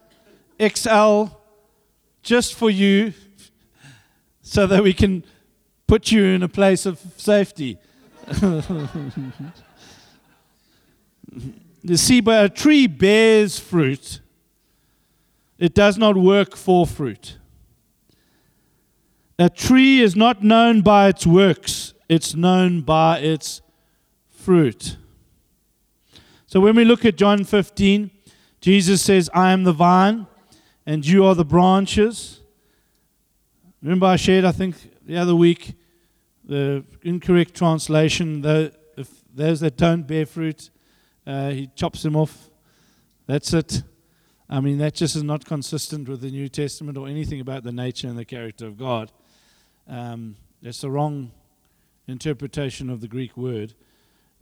[0.62, 1.26] XL
[2.22, 3.14] just for you
[4.41, 5.24] so that we can
[5.88, 7.78] put you in a place of safety.
[11.82, 14.20] you see, but a tree bears fruit,
[15.57, 17.38] it does not work for fruit.
[19.39, 23.62] A tree is not known by its works, it's known by its
[24.30, 24.97] fruit.
[26.52, 28.12] So when we look at John 15,
[28.60, 30.28] Jesus says, I am the vine,
[30.86, 32.41] and you are the branches.
[33.82, 34.76] Remember, I shared, I think,
[35.06, 35.76] the other week,
[36.43, 38.43] the incorrect translation.
[38.97, 40.72] If those that don't bear fruit,
[41.26, 42.49] uh, he chops them off.
[43.28, 43.84] That's it.
[44.49, 47.72] I mean, that just is not consistent with the New Testament or anything about the
[47.72, 49.10] nature and the character of God.
[49.88, 51.32] Um, that's the wrong
[52.10, 53.74] interpretation of the Greek word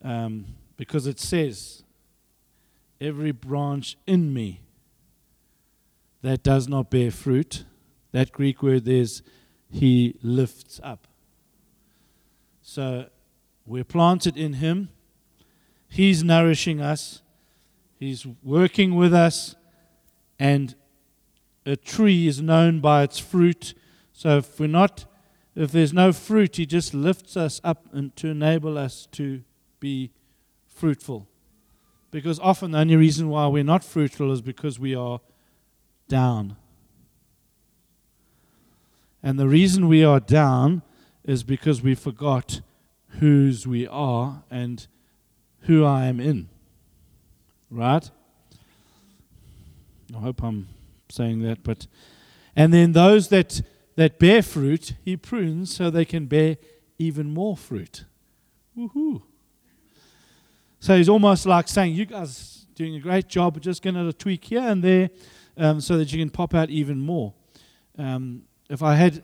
[0.04, 0.46] um,
[0.76, 1.84] because it says,
[3.02, 4.62] Every branch in me
[6.22, 7.64] that does not bear fruit,
[8.12, 9.22] that Greek word is
[9.70, 11.08] he lifts up.
[12.62, 13.08] So
[13.66, 14.90] we're planted in him.
[15.88, 17.22] He's nourishing us.
[17.98, 19.56] He's working with us.
[20.38, 20.76] And
[21.66, 23.74] a tree is known by its fruit.
[24.12, 25.06] So if we're not
[25.56, 29.44] if there's no fruit, he just lifts us up and to enable us to
[29.80, 30.12] be
[30.68, 31.28] fruitful.
[32.12, 35.20] Because often the only reason why we're not fruitful is because we are
[36.08, 36.56] down.
[39.22, 40.82] And the reason we are down
[41.24, 42.62] is because we forgot
[43.20, 44.88] whose we are and
[45.62, 46.50] who I am in.
[47.70, 48.10] right?
[50.16, 50.70] I hope I'm
[51.10, 51.86] saying that, but
[52.56, 53.62] and then those that
[53.96, 56.58] that bear fruit, he prunes so they can bear
[56.98, 58.06] even more fruit.
[58.78, 59.22] Woohoo!
[60.82, 64.14] So he's almost like saying, "You guys doing a great job, but just going to
[64.14, 65.10] tweak here and there,
[65.58, 67.34] um, so that you can pop out even more."
[67.98, 69.22] Um, if I had,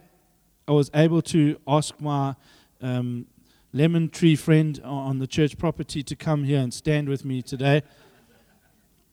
[0.67, 2.35] I was able to ask my
[2.81, 3.25] um,
[3.71, 7.83] lemon tree friend on the church property to come here and stand with me today.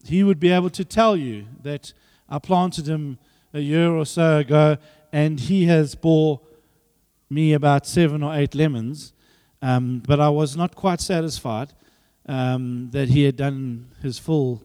[0.05, 1.93] He would be able to tell you that
[2.28, 3.18] I planted him
[3.55, 4.78] a year or so ago,
[5.12, 6.40] and he has bore
[7.30, 9.12] me about seven or eight lemons.
[9.61, 11.72] Um, but I was not quite satisfied
[12.27, 14.62] um, that he had done his full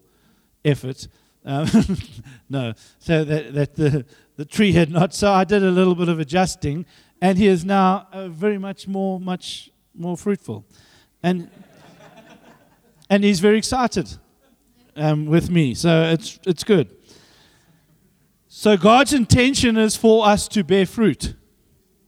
[0.63, 1.07] effort.
[1.45, 1.67] Um,
[2.49, 4.05] no, so that, that the,
[4.35, 5.13] the tree had not.
[5.13, 6.85] So I did a little bit of adjusting,
[7.21, 10.65] and he is now uh, very much more, much more fruitful,
[11.23, 11.49] and
[13.09, 14.17] and he's very excited
[14.95, 15.73] um, with me.
[15.73, 16.89] So it's it's good.
[18.47, 21.35] So God's intention is for us to bear fruit,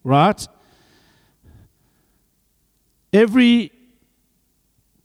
[0.03, 0.47] right?
[3.13, 3.71] Every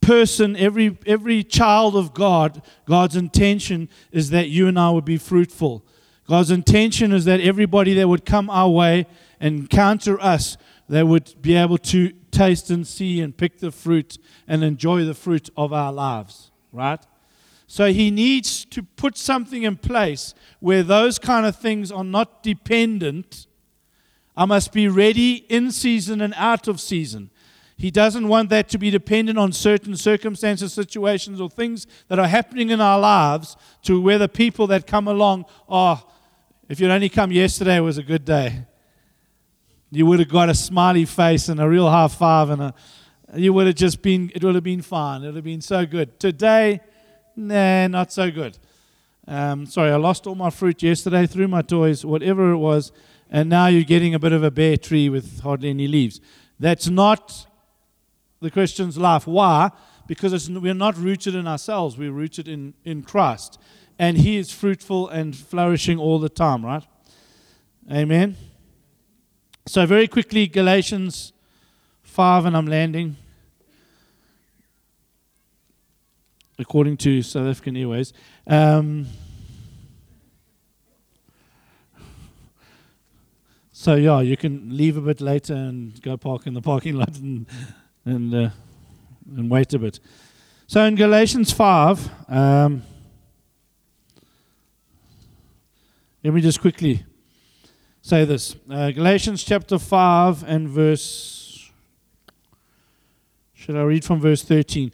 [0.05, 5.17] person, every every child of God, God's intention is that you and I would be
[5.17, 5.83] fruitful.
[6.27, 9.07] God's intention is that everybody that would come our way
[9.39, 14.19] and encounter us, they would be able to taste and see and pick the fruit
[14.47, 17.03] and enjoy the fruit of our lives, right?
[17.65, 22.43] So he needs to put something in place where those kind of things are not
[22.43, 23.47] dependent.
[24.37, 27.31] I must be ready in season and out of season.
[27.77, 32.27] He doesn't want that to be dependent on certain circumstances, situations, or things that are
[32.27, 36.01] happening in our lives to where the people that come along are,
[36.69, 38.65] if you'd only come yesterday, it was a good day.
[39.91, 42.73] You would have got a smiley face and a real high five, and a,
[43.35, 45.23] you would have just been, it would have been fine.
[45.23, 46.17] It would have been so good.
[46.19, 46.79] Today,
[47.35, 48.57] nah, not so good.
[49.27, 52.93] Um, sorry, I lost all my fruit yesterday, threw my toys, whatever it was,
[53.29, 56.21] and now you're getting a bit of a bare tree with hardly any leaves.
[56.59, 57.47] That's not
[58.41, 59.27] the Christian's life.
[59.27, 59.71] Why?
[60.07, 63.59] Because we're not rooted in ourselves, we're rooted in, in Christ.
[63.97, 66.83] And He is fruitful and flourishing all the time, right?
[67.91, 68.35] Amen.
[69.67, 71.33] So, very quickly, Galatians
[72.03, 73.17] 5, and I'm landing.
[76.57, 78.13] according to South African Airways.
[78.47, 79.07] Um,
[83.71, 87.17] so yeah, you can leave a bit later and go park in the parking lot
[87.17, 87.45] and
[88.05, 88.49] and uh,
[89.35, 89.99] and wait a bit.
[90.67, 92.83] So in Galatians five, um,
[96.23, 97.03] let me just quickly
[98.01, 101.71] say this: uh, Galatians chapter five and verse.
[103.53, 104.91] Should I read from verse thirteen?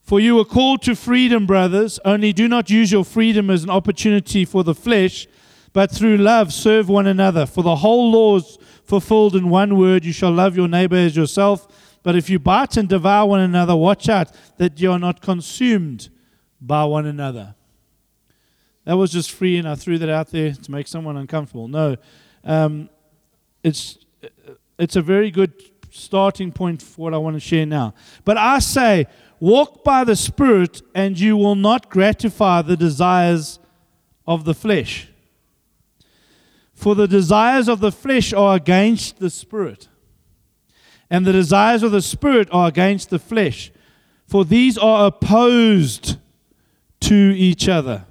[0.00, 3.70] For you were called to freedom, brothers, only do not use your freedom as an
[3.70, 5.28] opportunity for the flesh,
[5.72, 7.46] but through love serve one another.
[7.46, 11.16] For the whole law is fulfilled in one word you shall love your neighbor as
[11.16, 11.68] yourself.
[12.02, 16.08] But if you bite and devour one another, watch out that you are not consumed
[16.60, 17.54] by one another.
[18.84, 21.68] That was just free, and I threw that out there to make someone uncomfortable.
[21.68, 21.96] No,
[22.42, 22.90] um,
[23.62, 23.98] it's,
[24.78, 25.52] it's a very good
[25.90, 27.94] starting point for what I want to share now.
[28.24, 29.06] But I say,
[29.42, 33.58] Walk by the Spirit, and you will not gratify the desires
[34.24, 35.08] of the flesh.
[36.72, 39.88] For the desires of the flesh are against the Spirit,
[41.12, 43.70] and the desires of the Spirit are against the flesh.
[44.26, 46.16] For these are opposed
[47.00, 48.06] to each other,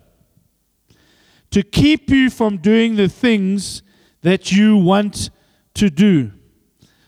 [1.49, 3.81] to keep you from doing the things
[4.21, 5.31] that you want
[5.73, 6.31] to do.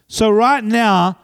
[0.07, 1.19] So, right now,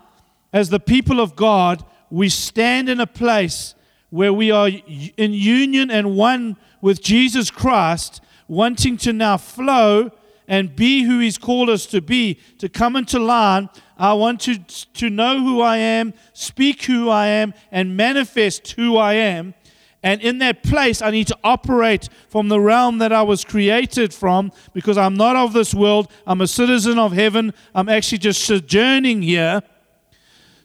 [0.53, 3.73] as the people of God, we stand in a place
[4.11, 10.11] where we are in union and one with Jesus Christ, wanting to now flow
[10.47, 13.69] and be who He's called us to be, to come into line.
[13.99, 18.97] I want to, to know who I am, speak who I am, and manifest who
[18.97, 19.53] I am.
[20.01, 24.13] And in that place, I need to operate from the realm that I was created
[24.13, 26.09] from because I'm not of this world.
[26.25, 27.53] I'm a citizen of heaven.
[27.75, 29.61] I'm actually just sojourning here.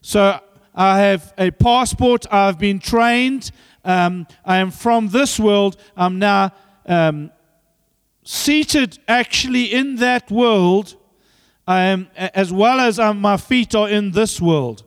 [0.03, 0.39] So
[0.73, 2.27] I have a passport.
[2.31, 3.51] I've been trained.
[3.85, 5.77] Um, I am from this world.
[5.97, 6.53] I'm now
[6.87, 7.33] um,
[8.23, 10.97] seated actually in that world,
[11.67, 14.85] am, as well as um, my feet are in this world.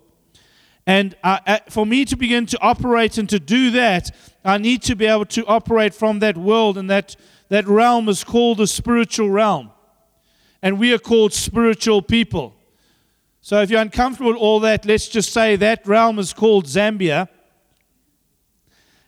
[0.86, 4.16] And I, for me to begin to operate and to do that,
[4.46, 7.18] I need to be able to operate from that world, and that,
[7.50, 9.72] that realm is called the spiritual realm.
[10.62, 12.56] And we are called spiritual people.
[13.42, 17.28] So if you're uncomfortable with all that, let's just say that realm is called Zambia.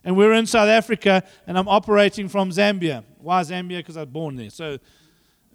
[0.03, 3.03] And we're in South Africa, and I'm operating from Zambia.
[3.19, 3.77] Why Zambia?
[3.77, 4.49] Because I was born there.
[4.49, 4.79] So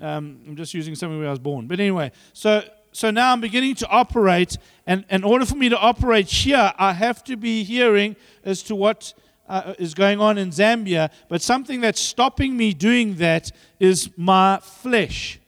[0.01, 1.67] um, I'm just using somewhere where I was born.
[1.67, 5.79] But anyway, so so now I'm beginning to operate, and in order for me to
[5.79, 8.15] operate here, I have to be hearing
[8.45, 9.15] as to what
[9.49, 11.11] uh, is going on in Zambia.
[11.29, 15.41] But something that's stopping me doing that is my flesh.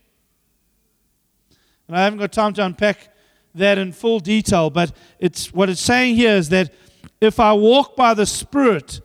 [1.86, 3.14] And I haven't got time to unpack
[3.54, 6.72] that in full detail, but it's what it's saying here is that
[7.20, 9.00] if I walk by the Spirit,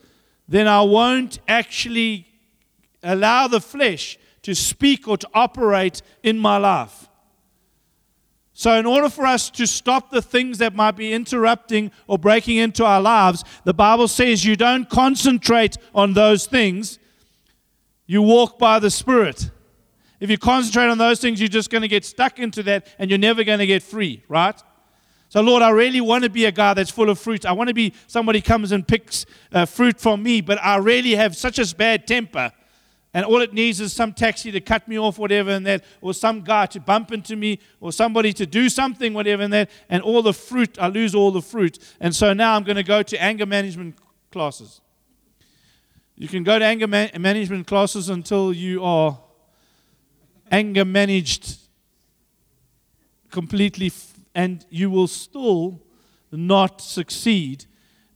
[0.48, 2.28] then I won't actually
[3.04, 7.08] allow the flesh to speak or to operate in my life.
[8.54, 12.58] So, in order for us to stop the things that might be interrupting or breaking
[12.58, 17.00] into our lives, the Bible says you don't concentrate on those things,
[18.06, 19.50] you walk by the Spirit.
[20.20, 23.10] If you concentrate on those things, you're just going to get stuck into that and
[23.10, 24.62] you're never going to get free, right?
[25.30, 27.46] So, Lord, I really want to be a guy that's full of fruit.
[27.46, 31.16] I want to be somebody comes and picks uh, fruit from me, but I really
[31.16, 32.52] have such a bad temper
[33.14, 36.14] and all it needs is some taxi to cut me off, whatever, and that, or
[36.14, 40.01] some guy to bump into me, or somebody to do something, whatever, and that, and
[40.01, 41.78] all the fruit, I lose all the fruit.
[41.99, 43.95] And so now I'm going to go to anger management
[44.32, 44.80] classes.
[46.16, 49.20] You can go to anger man- management classes until you are
[50.49, 51.57] anger managed
[53.30, 55.82] completely, f- and you will still
[56.32, 57.66] not succeed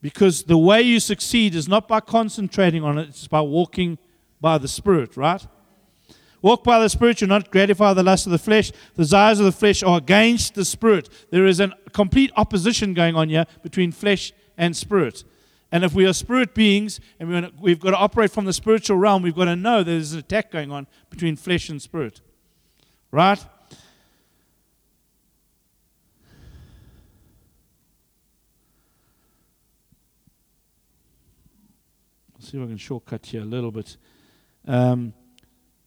[0.01, 3.97] because the way you succeed is not by concentrating on it, it's by walking
[4.41, 5.45] by the Spirit, right?
[6.41, 8.71] Walk by the Spirit, you'll not gratify the lust of the flesh.
[8.95, 11.09] The desires of the flesh are against the Spirit.
[11.31, 15.23] There is a complete opposition going on here between flesh and Spirit.
[15.71, 19.23] And if we are spirit beings and we've got to operate from the spiritual realm,
[19.23, 22.21] we've got to know there's an attack going on between flesh and spirit.
[23.11, 23.43] Right?
[32.35, 33.97] Let's see if I can shortcut here a little bit.
[34.67, 35.13] Um,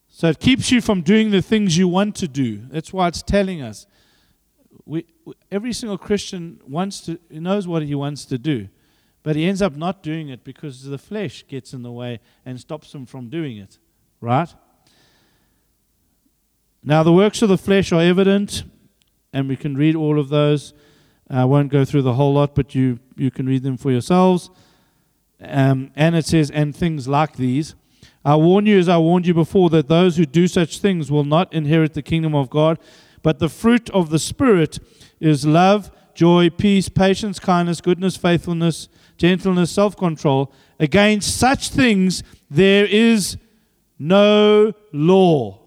[0.09, 2.63] so it keeps you from doing the things you want to do.
[2.71, 3.87] That's why it's telling us.
[4.85, 5.07] We,
[5.51, 8.69] every single Christian wants to knows what he wants to do,
[9.23, 12.59] but he ends up not doing it because the flesh gets in the way and
[12.59, 13.79] stops him from doing it.
[14.21, 14.53] Right?
[16.83, 18.65] Now the works of the flesh are evident,
[19.33, 20.73] and we can read all of those.
[21.29, 24.51] I won't go through the whole lot, but you you can read them for yourselves.
[25.41, 27.75] Um, and it says, and things like these.
[28.29, 31.25] I warn you, as I warned you before, that those who do such things will
[31.25, 32.79] not inherit the kingdom of God.
[33.23, 34.79] But the fruit of the Spirit
[35.19, 40.53] is love, joy, peace, patience, kindness, goodness, faithfulness, gentleness, self control.
[40.79, 43.39] Against such things there is
[43.99, 45.61] no law.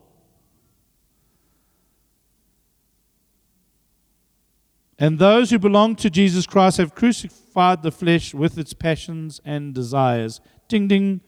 [5.00, 9.74] And those who belong to Jesus Christ have crucified the flesh with its passions and
[9.74, 10.42] desires.
[10.68, 11.22] Ding, ding.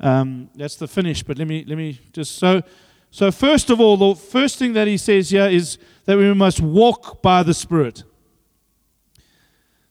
[0.00, 1.22] Um, that's the finish.
[1.22, 2.62] But let me let me just so
[3.10, 6.60] so first of all, the first thing that he says here is that we must
[6.60, 8.04] walk by the Spirit.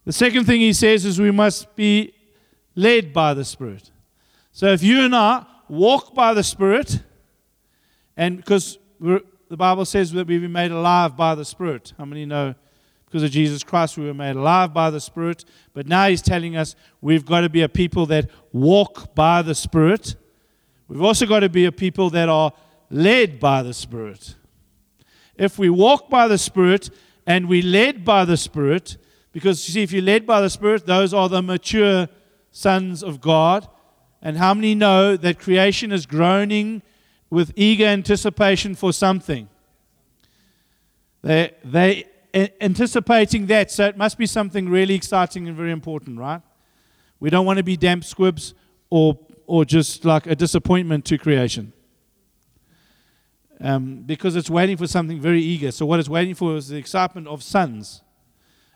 [0.05, 2.14] The second thing he says is we must be
[2.76, 3.91] led by the Spirit.
[4.51, 7.01] So if you and I walk by the Spirit,
[8.16, 12.26] and because the Bible says that we've been made alive by the Spirit, how many
[12.26, 12.55] know?
[13.08, 15.45] Because of Jesus Christ, we were made alive by the Spirit.
[15.74, 19.55] But now He's telling us we've got to be a people that walk by the
[19.55, 20.16] Spirit.
[20.89, 22.51] We've also got to be a people that are
[22.89, 24.36] led by the Spirit.
[25.38, 26.89] If we walk by the Spirit
[27.26, 28.97] and we led by the Spirit,
[29.32, 32.10] because you see, if you're led by the Spirit, those are the mature
[32.51, 33.70] sons of God.
[34.22, 36.82] And how many know that creation is groaning
[37.30, 39.47] with eager anticipation for something?
[41.22, 42.05] They, they
[42.62, 43.72] anticipating that.
[43.72, 46.42] So it must be something really exciting and very important, right?
[47.20, 48.54] We don't want to be damp squibs
[48.90, 51.74] or, or just like a disappointment to creation.
[53.60, 55.72] Um, because it's waiting for something very eager.
[55.72, 58.04] So, what it's waiting for is the excitement of sons.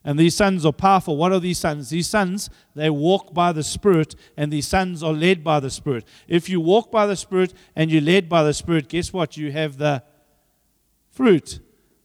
[0.03, 1.16] And these sons are powerful.
[1.16, 1.91] What are these sons?
[1.91, 6.05] These sons, they walk by the Spirit, and these sons are led by the Spirit.
[6.28, 9.38] If you walk by the Spirit and you're led by the Spirit, guess what?
[9.38, 10.01] You have the
[11.12, 11.59] fruit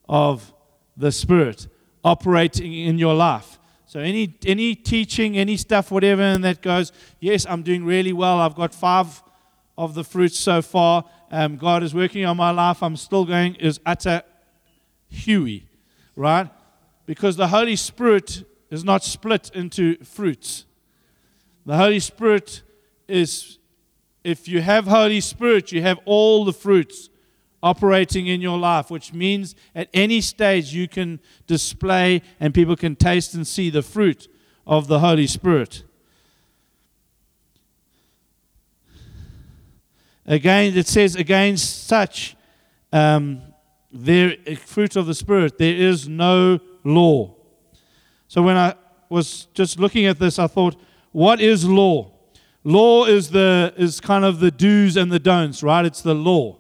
[0.07, 0.53] of
[0.97, 1.69] the Spirit
[2.05, 3.59] operating in your life.
[3.87, 8.41] So any any teaching, any stuff, whatever, and that goes, yes, I'm doing really well.
[8.41, 9.23] I've got five
[9.79, 11.05] of the fruits so far.
[11.31, 12.83] Um, God is working on my life.
[12.83, 14.23] I'm still going is utter
[15.09, 15.69] huey,
[16.15, 16.49] right?
[17.05, 20.65] Because the Holy Spirit is not split into fruits.
[21.65, 22.63] The Holy Spirit
[23.09, 23.59] is,
[24.25, 27.09] if you have Holy Spirit, you have all the fruits
[27.67, 32.95] operating in your life, which means at any stage you can display and people can
[32.95, 34.29] taste and see the fruit
[34.67, 35.83] of the Holy Spirit.
[40.25, 42.37] Again, it says, against such,
[42.93, 43.43] um,
[43.93, 47.35] there, fruit of the Spirit, there is no law.
[48.29, 48.75] So when I
[49.09, 50.77] was just looking at this, I thought,
[51.13, 52.13] what is law?
[52.63, 55.85] Law is the is kind of the do's and the don'ts, right?
[55.85, 56.59] It's the law.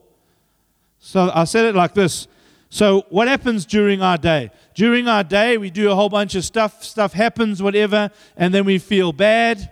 [1.07, 2.27] So I said it like this.
[2.69, 4.51] So what happens during our day?
[4.75, 8.65] During our day, we do a whole bunch of stuff, stuff happens, whatever, and then
[8.65, 9.71] we feel bad.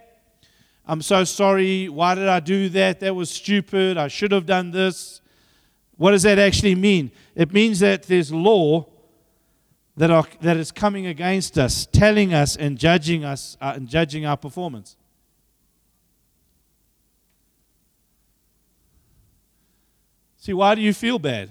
[0.86, 1.88] I'm so sorry.
[1.88, 3.00] Why did I do that?
[3.00, 3.96] That was stupid.
[3.98, 5.20] I should have done this.
[5.96, 7.10] What does that actually mean?
[7.34, 8.86] It means that there's law
[9.96, 14.24] that, are, that is coming against us, telling us and judging us uh, and judging
[14.24, 14.96] our performance.
[20.44, 21.50] See, why do you feel bad?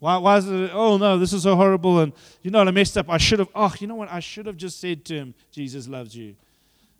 [0.00, 2.12] Why, why is it, oh no, this is so horrible and
[2.42, 3.08] you know what, I messed up.
[3.08, 5.86] I should have, oh, you know what, I should have just said to him, Jesus
[5.86, 6.34] loves you.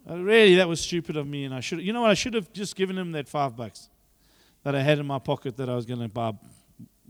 [0.09, 2.35] Uh, really, that was stupid of me and I should, you know what, I should
[2.35, 3.89] have just given him that five bucks
[4.63, 6.35] that I had in my pocket that I was going to buy,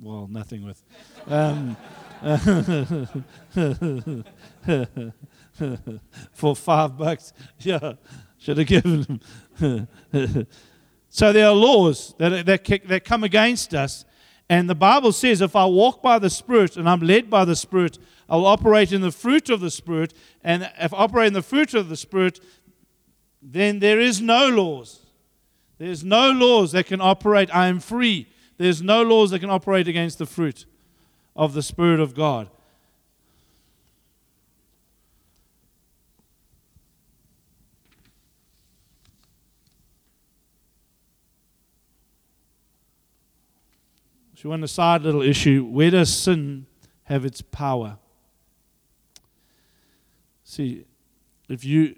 [0.00, 0.82] well, nothing with.
[1.26, 1.76] Um,
[6.32, 7.34] for five bucks.
[7.58, 7.92] Yeah,
[8.38, 9.20] should have given
[9.58, 9.86] them.
[11.10, 14.04] so there are laws that, that, that come against us.
[14.50, 17.56] And the Bible says if I walk by the Spirit and I'm led by the
[17.56, 17.98] Spirit,
[18.28, 20.14] I will operate in the fruit of the Spirit.
[20.42, 22.40] And if I operate in the fruit of the Spirit,
[23.42, 25.00] then there is no laws.
[25.78, 27.54] There's no laws that can operate.
[27.54, 28.28] I am free.
[28.56, 30.66] There's no laws that can operate against the fruit
[31.36, 32.50] of the Spirit of God.
[44.40, 46.66] So, on a side little issue, where does sin
[47.02, 47.98] have its power?
[50.44, 50.84] See,
[51.48, 51.96] if you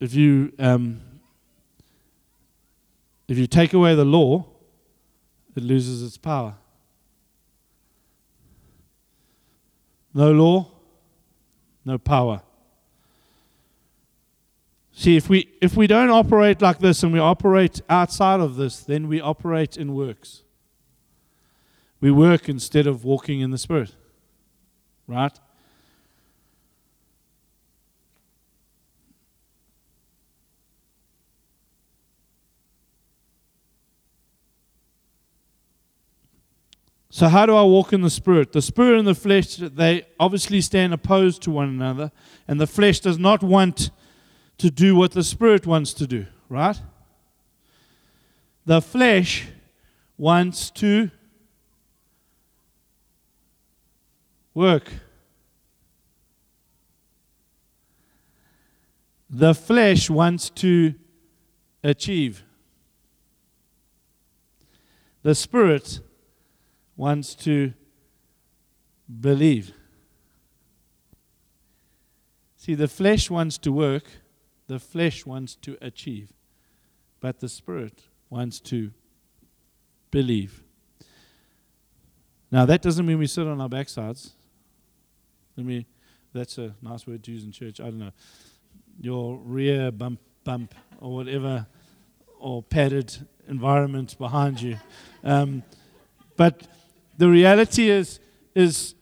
[0.00, 1.02] if you um,
[3.28, 4.46] if you take away the law,
[5.54, 6.54] it loses its power.
[10.14, 10.70] No law,
[11.84, 12.40] no power.
[14.94, 18.80] See, if we if we don't operate like this and we operate outside of this,
[18.80, 20.43] then we operate in works.
[22.04, 23.94] We work instead of walking in the Spirit.
[25.06, 25.32] Right?
[37.08, 38.52] So, how do I walk in the Spirit?
[38.52, 42.12] The Spirit and the flesh, they obviously stand opposed to one another,
[42.46, 43.90] and the flesh does not want
[44.58, 46.78] to do what the Spirit wants to do, right?
[48.66, 49.46] The flesh
[50.18, 51.10] wants to
[54.54, 54.90] work.
[59.28, 60.94] The flesh wants to
[61.82, 62.44] achieve.
[65.22, 66.00] The spirit
[66.96, 67.72] wants to
[69.20, 69.72] believe.
[72.56, 74.04] See, the flesh wants to work,
[74.68, 76.32] the flesh wants to achieve,
[77.20, 78.92] but the spirit wants to
[80.10, 80.62] believe.
[82.50, 84.30] Now, that doesn't mean we sit on our backsides.
[85.56, 85.86] Let me,
[86.32, 87.80] that's a nice word to use in church.
[87.80, 88.12] I don't know.
[89.00, 91.66] Your rear bump, bump, or whatever,
[92.38, 94.78] or padded environment behind you.
[95.22, 95.62] Um,
[96.36, 96.66] but
[97.16, 98.20] the reality is,
[98.54, 98.94] is,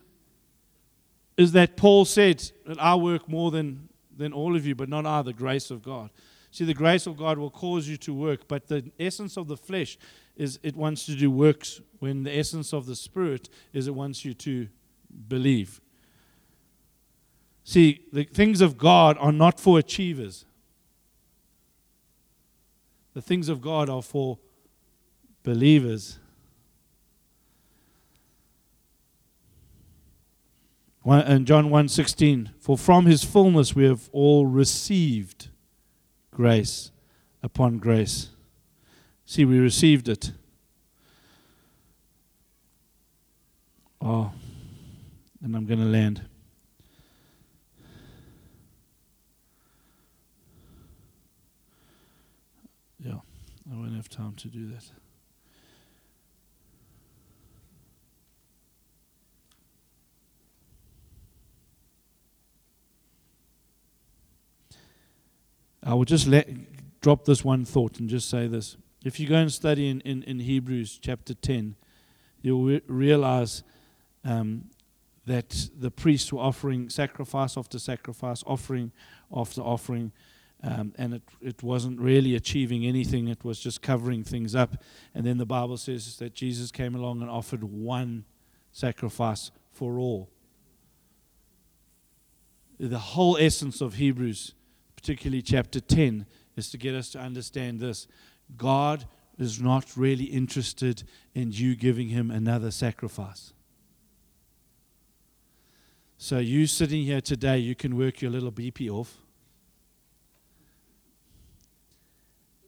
[1.37, 5.07] is that Paul said that I work more than, than all of you, but not
[5.07, 6.11] I, the grace of God.
[6.51, 9.57] See, the grace of God will cause you to work, but the essence of the
[9.57, 9.97] flesh
[10.37, 14.25] is it wants to do works when the essence of the spirit is it wants
[14.25, 14.69] you to
[15.29, 15.81] believe.
[17.65, 20.45] See, the things of God are not for achievers.
[23.15, 24.39] The things of God are for
[25.43, 26.19] believers.
[31.05, 35.49] And John 1:16 For from his fullness we have all received
[36.31, 36.91] grace
[37.43, 38.31] upon grace.
[39.27, 40.33] See, we received it.
[44.01, 44.33] Oh,
[45.43, 46.23] and I'm going to land.
[53.05, 53.19] Yeah,
[53.73, 54.85] I won't have time to do that.
[65.83, 66.49] I will just let
[67.01, 68.77] drop this one thought and just say this.
[69.05, 71.75] If you go and study in, in, in Hebrews chapter 10,
[72.43, 73.65] you'll re- realize
[74.25, 74.67] um,
[75.27, 78.93] that the priests were offering sacrifice after sacrifice, offering
[79.35, 80.13] after offering.
[80.65, 84.77] Um, and it, it wasn't really achieving anything, it was just covering things up.
[85.15, 88.25] And then the Bible says that Jesus came along and offered one
[88.71, 90.31] sacrifice for all.
[92.79, 94.55] The whole essence of Hebrews,
[94.95, 98.07] particularly chapter 10, is to get us to understand this
[98.57, 99.07] God
[99.39, 101.03] is not really interested
[101.35, 103.53] in you giving him another sacrifice.
[106.19, 109.22] So, you sitting here today, you can work your little BP off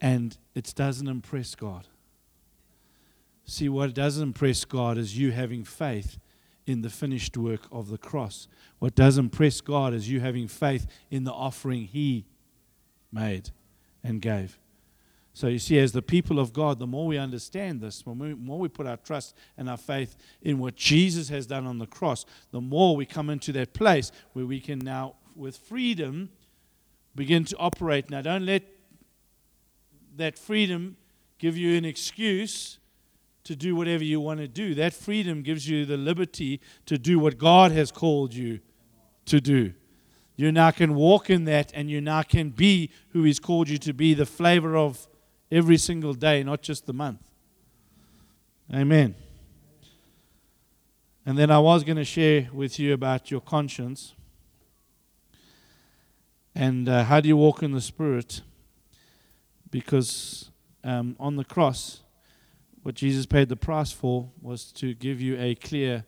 [0.05, 1.89] and it doesn't impress God.
[3.47, 6.19] See, what does impress God is you having faith
[6.67, 8.47] in the finished work of the cross.
[8.81, 12.27] What does impress God is you having faith in the offering He
[13.11, 13.49] made
[14.03, 14.59] and gave.
[15.33, 18.59] So you see, as the people of God, the more we understand this, the more
[18.59, 22.27] we put our trust and our faith in what Jesus has done on the cross,
[22.51, 26.29] the more we come into that place where we can now, with freedom,
[27.15, 28.11] begin to operate.
[28.11, 28.65] Now, don't let
[30.17, 30.97] that freedom
[31.39, 32.79] give you an excuse
[33.45, 34.75] to do whatever you want to do.
[34.75, 38.61] That freedom gives you the liberty to do what God has called you
[39.27, 39.75] to do.
[40.37, 43.79] You now can walk in that and you now can be who He's called you
[43.79, 45.07] to be, the flavor of
[45.51, 47.21] every single day, not just the month.
[48.73, 49.15] Amen.
[51.27, 54.15] And then I was going to share with you about your conscience
[56.55, 58.43] and uh, how do you walk in the Spirit
[59.75, 60.53] because
[60.85, 62.05] um, on the cross,
[62.85, 66.05] what Jesus paid the price for was to give you a clear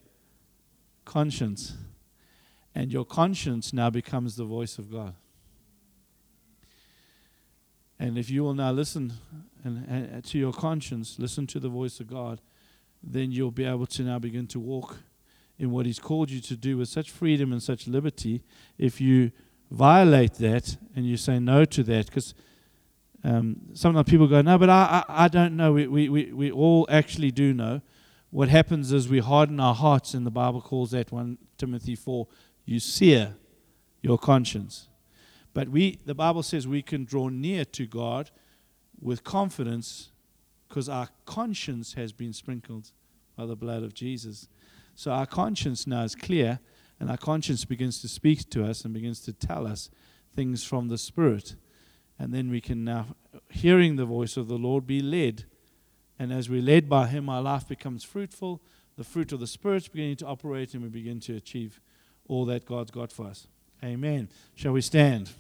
[1.05, 1.75] conscience.
[2.77, 5.17] And your conscience now becomes the voice of God.
[7.99, 9.15] And if you will now listen
[9.65, 12.41] and, and, to your conscience, listen to the voice of God,
[13.03, 14.99] then you'll be able to now begin to walk
[15.59, 18.45] in what He's called you to do with such freedom and such liberty.
[18.79, 19.33] If you
[19.73, 22.33] violate that and you say no to that, because
[23.25, 25.73] um, sometimes people go, no, but I, I, I don't know.
[25.73, 27.81] We, we, we, we all actually do know.
[28.31, 32.27] What happens is we harden our hearts, and the Bible calls that 1 Timothy 4,
[32.65, 33.35] you sear
[34.03, 34.89] your conscience.
[35.55, 38.31] But we, the Bible says we can draw near to God
[39.01, 40.11] with confidence
[40.69, 42.91] because our conscience has been sprinkled
[43.37, 44.49] by the blood of Jesus.
[44.95, 46.59] So our conscience now is clear,
[46.99, 49.91] and our conscience begins to speak to us and begins to tell us
[50.35, 51.55] things from the Spirit.
[52.19, 53.09] And then we can now,
[53.51, 55.45] hearing the voice of the Lord, be led.
[56.19, 58.63] And as we're led by Him, our life becomes fruitful.
[58.97, 61.81] The fruit of the Spirit's beginning to operate, and we begin to achieve
[62.27, 63.47] all that God's got for us.
[63.85, 64.31] Amen.
[64.55, 65.31] Shall we stand?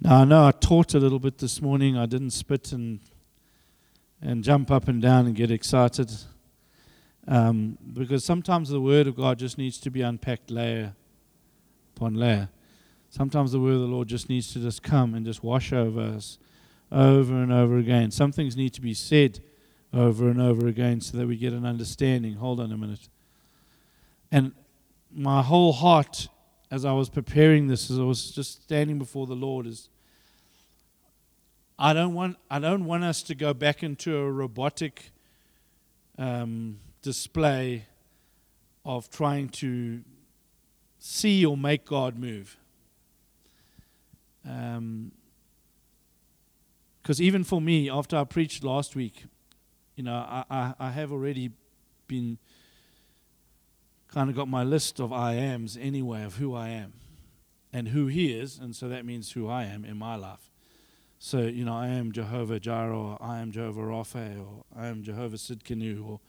[0.00, 1.96] Now, I know I taught a little bit this morning.
[1.96, 2.98] I didn't spit and
[4.22, 6.10] and jump up and down and get excited.
[7.28, 10.94] Um, because sometimes the Word of God just needs to be unpacked layer
[11.96, 12.48] upon layer.
[13.10, 16.00] Sometimes the Word of the Lord just needs to just come and just wash over
[16.00, 16.38] us
[16.92, 18.10] over and over again.
[18.10, 19.40] Some things need to be said
[19.92, 22.34] over and over again so that we get an understanding.
[22.34, 23.08] Hold on a minute.
[24.30, 24.52] And
[25.10, 26.28] my whole heart,
[26.70, 29.88] as I was preparing this, as I was just standing before the Lord, is
[31.82, 35.10] I don't want I don't want us to go back into a robotic
[36.16, 37.86] um, display
[38.84, 40.02] of trying to
[41.00, 42.56] see or make God move.
[44.44, 45.10] Because um,
[47.18, 49.24] even for me, after I preached last week,
[49.96, 51.50] you know, I, I, I have already
[52.06, 52.38] been
[54.06, 56.92] kind of got my list of I ams anyway of who I am
[57.72, 60.51] and who He is, and so that means who I am in my life.
[61.24, 65.04] So, you know, I am Jehovah Jireh, or I am Jehovah Rapha, or I am
[65.04, 66.20] Jehovah Sidkenu, or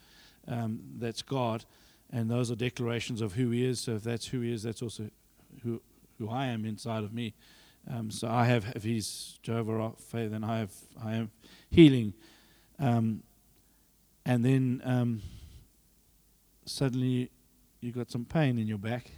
[0.48, 1.66] um, that's God.
[2.12, 3.80] And those are declarations of who He is.
[3.80, 5.10] So if that's who He is, that's also
[5.64, 5.82] who,
[6.20, 7.34] who I am inside of me.
[7.90, 10.72] Um, so I have, if He's Jehovah Rapha, then I have,
[11.04, 11.32] I am
[11.72, 12.14] healing.
[12.78, 13.24] Um,
[14.28, 15.24] and then um,
[16.66, 17.32] suddenly
[17.82, 19.10] you've got some pain in your back.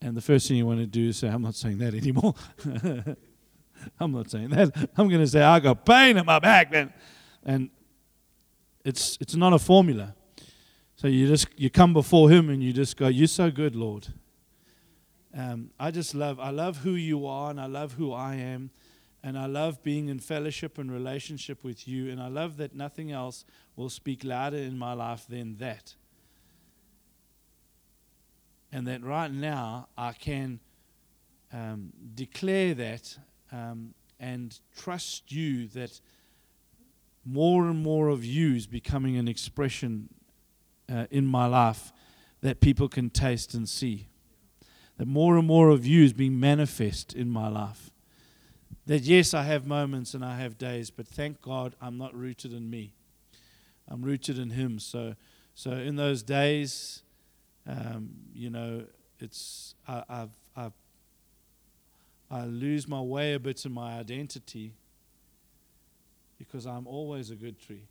[0.00, 2.34] And the first thing you want to do is say, I'm not saying that anymore.
[4.00, 4.74] I'm not saying that.
[4.96, 6.92] I'm going to say I got pain in my back, man.
[7.44, 7.70] And
[8.84, 10.14] it's it's not a formula.
[10.96, 14.08] So you just you come before Him and you just go, "You're so good, Lord."
[15.34, 18.70] Um, I just love I love who you are and I love who I am,
[19.22, 23.12] and I love being in fellowship and relationship with you, and I love that nothing
[23.12, 23.44] else
[23.76, 25.94] will speak louder in my life than that.
[28.72, 30.60] And that right now I can
[31.52, 33.18] um, declare that
[33.52, 36.00] um, and trust you that
[37.24, 40.08] more and more of you is becoming an expression
[40.92, 41.92] uh, in my life
[42.40, 44.08] that people can taste and see.
[44.96, 47.90] That more and more of you is being manifest in my life.
[48.86, 52.52] That yes, I have moments and I have days, but thank God I'm not rooted
[52.52, 52.94] in me.
[53.88, 54.78] I'm rooted in Him.
[54.78, 55.14] So,
[55.54, 57.02] so in those days,
[57.66, 58.84] um, you know,
[59.18, 60.72] it's I, I've, I've
[62.30, 64.72] I lose my way a bit in my identity
[66.38, 67.82] because I'm always a good tree.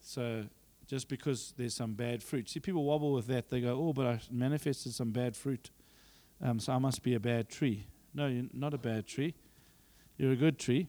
[0.00, 0.44] So
[0.86, 2.48] just because there's some bad fruit.
[2.50, 3.48] See, people wobble with that.
[3.48, 5.70] They go, oh, but I manifested some bad fruit,
[6.42, 7.86] um, so I must be a bad tree.
[8.14, 9.34] No, you're not a bad tree.
[10.18, 10.88] You're a good tree.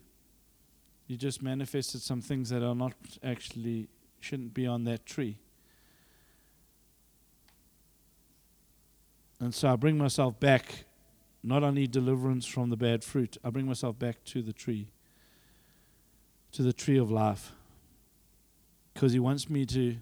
[1.08, 3.88] You just manifested some things that are not actually,
[4.20, 5.38] shouldn't be on that tree.
[9.44, 10.86] And so I bring myself back.
[11.44, 14.88] Not only deliverance from the bad fruit, I bring myself back to the tree,
[16.54, 17.52] to the tree of life
[18.94, 19.98] because He wants me to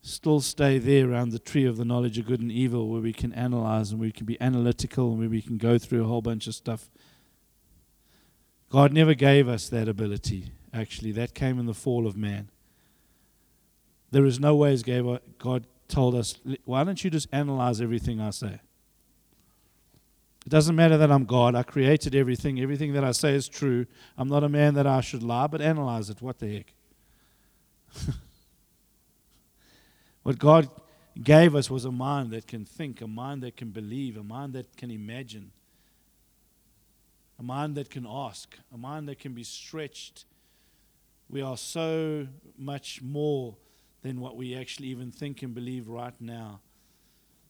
[0.00, 3.12] still stay there around the tree of the knowledge of good and evil where we
[3.12, 6.22] can analyze and we can be analytical and where we can go through a whole
[6.22, 6.88] bunch of stuff.
[8.70, 11.12] God never gave us that ability, actually.
[11.12, 12.48] That came in the fall of man.
[14.12, 14.74] There is no way
[15.38, 18.60] God told us, why don't you just analyze everything I say?
[20.46, 21.56] It doesn't matter that I'm God.
[21.56, 22.60] I created everything.
[22.60, 23.84] Everything that I say is true.
[24.16, 26.22] I'm not a man that I should lie, but analyze it.
[26.22, 26.72] What the heck?
[30.22, 30.70] what God
[31.20, 34.52] gave us was a mind that can think, a mind that can believe, a mind
[34.52, 35.50] that can imagine,
[37.40, 40.26] a mind that can ask, a mind that can be stretched.
[41.28, 43.56] We are so much more
[44.06, 46.60] than what we actually even think and believe right now.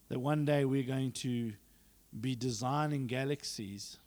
[0.08, 1.52] That one day we're going to
[2.18, 3.98] be designing galaxies.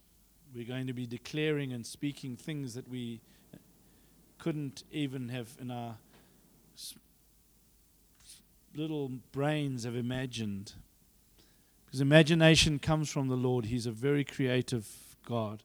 [0.55, 3.21] We're going to be declaring and speaking things that we
[4.39, 5.97] couldn't even have in our
[8.75, 10.73] little brains have imagined.
[11.85, 13.65] Because imagination comes from the Lord.
[13.65, 14.87] He's a very creative
[15.23, 15.61] God.